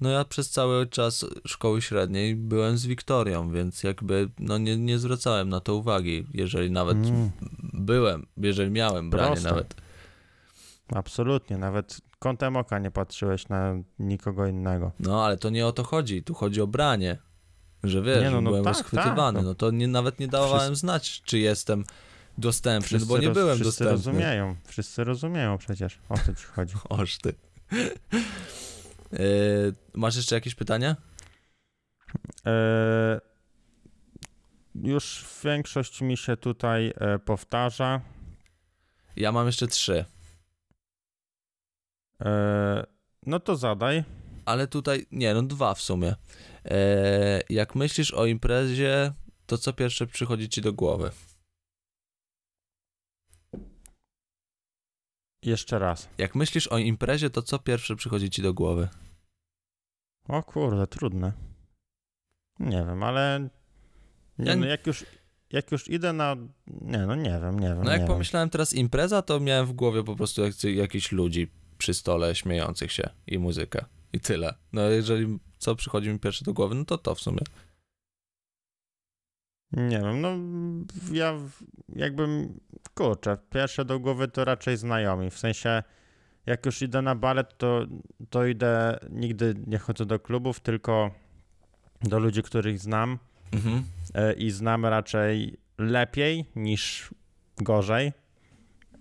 [0.00, 4.98] no ja przez cały czas szkoły średniej byłem z Wiktorią, więc jakby no nie, nie
[4.98, 7.30] zwracałem na to uwagi, jeżeli nawet Mm,
[7.72, 9.48] byłem, jeżeli miałem branie Proste.
[9.50, 9.74] nawet.
[10.94, 14.92] absolutnie, nawet kątem oka nie patrzyłeś na nikogo innego.
[15.00, 17.18] No, ale to nie o to chodzi, tu chodzi o branie.
[17.84, 19.42] Że wiesz, Nie, no, no byłem tak, rozchwytywany, tak, no.
[19.42, 21.84] no to nie, nawet nie dawałem Wszyscy- znać, czy jestem
[22.38, 23.92] dostępny, no bo nie roz- byłem wszyscy dostępny.
[24.12, 26.74] rozumieją, wszyscy rozumieją przecież, o co ci chodzi.
[26.88, 27.34] Oż ty.
[29.12, 30.96] Yy, masz jeszcze jakieś pytania?
[32.46, 33.20] E,
[34.74, 38.00] już większość mi się tutaj e, powtarza.
[39.16, 40.04] Ja mam jeszcze trzy,
[42.24, 42.86] E,
[43.26, 44.04] no to zadaj.
[44.44, 46.14] ale tutaj, nie, no dwa w sumie.
[47.50, 49.12] Jak myślisz o imprezie,
[49.46, 51.10] to co pierwsze przychodzi ci do głowy?
[55.42, 56.08] Jeszcze raz.
[56.18, 58.88] Jak myślisz o imprezie, to co pierwsze przychodzi ci do głowy?
[60.28, 61.32] O kurde, trudne.
[62.58, 63.48] Nie wiem, ale
[64.38, 65.04] nie, Ja no jak już
[65.52, 66.36] jak już idę na...
[66.66, 67.82] Nie, no nie wiem, nie wiem.
[67.84, 71.94] No jak pomyślałem teraz impreza, to miałem w głowie po prostu jak, jakichś ludzi przy
[71.94, 73.84] stole śmiejących się i muzykę.
[74.12, 74.54] I tyle.
[74.72, 77.40] No jeżeli co przychodzi mi pierwsze do głowy, no to to w sumie.
[79.72, 80.28] Nie wiem, no
[81.12, 81.34] ja
[81.88, 82.60] jakbym...
[82.94, 85.30] Kurczę, pierwsze do głowy to raczej znajomi.
[85.30, 85.82] W sensie
[86.46, 87.86] jak już idę na balet, to,
[88.30, 88.98] to idę...
[89.10, 91.10] Nigdy nie chodzę do klubów, tylko
[92.02, 93.18] do ludzi, których znam
[93.52, 93.82] Mhm.
[94.14, 97.10] e, i znam raczej lepiej niż
[97.56, 98.12] gorzej.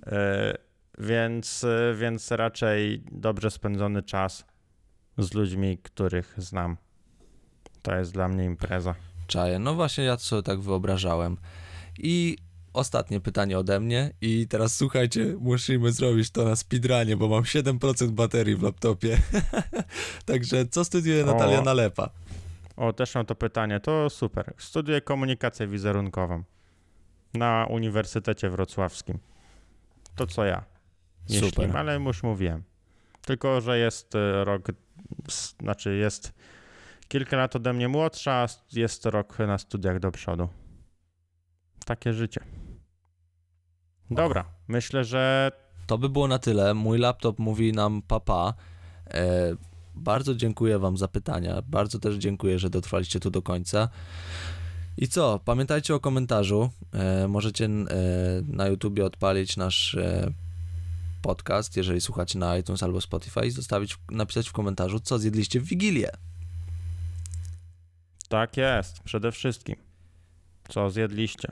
[0.08, 0.54] E,
[1.00, 1.66] Więc,
[1.96, 4.46] więc raczej dobrze spędzony czas
[5.18, 6.78] z ludźmi, których znam.
[7.82, 8.96] To jest dla mnie impreza.
[9.30, 9.60] Czaję.
[9.60, 11.38] No właśnie, ja sobie tak wyobrażałem.
[12.00, 12.38] I
[12.74, 14.14] ostatnie pytanie ode mnie.
[14.22, 19.18] I teraz słuchajcie, musimy zrobić to na speedrunie, bo mam 7% baterii w laptopie.
[20.26, 21.62] Także co studiuje Natalia O.
[21.62, 22.10] Nalepa?
[22.78, 23.80] O, też mam to pytanie.
[23.80, 24.54] To super.
[24.58, 26.44] Studiuję komunikację wizerunkową
[27.34, 29.20] na Uniwersytecie Wrocławskim.
[30.16, 30.64] To co ja.
[31.30, 31.78] Jeśli, Super.
[31.78, 32.64] ale już mówiłem.
[33.26, 34.68] Tylko, że jest e, rok,
[35.62, 36.34] znaczy jest
[37.10, 40.50] kilka lat ode mnie młodsza, jest rok na studiach do przodu.
[41.86, 42.42] Takie życie.
[44.12, 45.52] Dobra, myślę, że
[45.88, 46.74] To by było na tyle.
[46.74, 48.54] Mój laptop mówi nam papa.
[49.08, 49.56] E,
[49.96, 51.62] bardzo dziękuję wam za pytania.
[51.68, 53.90] Bardzo też dziękuję, że dotrwaliście tu do końca.
[54.98, 55.40] I co?
[55.46, 56.70] Pamiętajcie o komentarzu.
[56.94, 57.70] E, możecie e,
[58.48, 60.32] na YouTubie odpalić nasz e,
[61.22, 65.64] podcast, jeżeli słuchacie na iTunes albo Spotify i zostawić, napisać w komentarzu, co zjedliście w
[65.64, 66.12] Wigilię.
[68.30, 69.00] Tak jest.
[69.04, 69.76] Przede wszystkim.
[70.70, 71.52] Co zjedliście?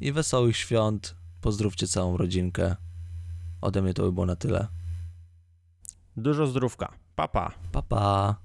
[0.00, 1.16] I wesołych świąt.
[1.40, 2.76] Pozdrówcie całą rodzinkę.
[3.60, 4.68] Ode mnie to by było na tyle.
[6.16, 6.92] Dużo zdrówka.
[7.16, 7.52] Pa, pa.
[7.72, 8.36] Pa, pa.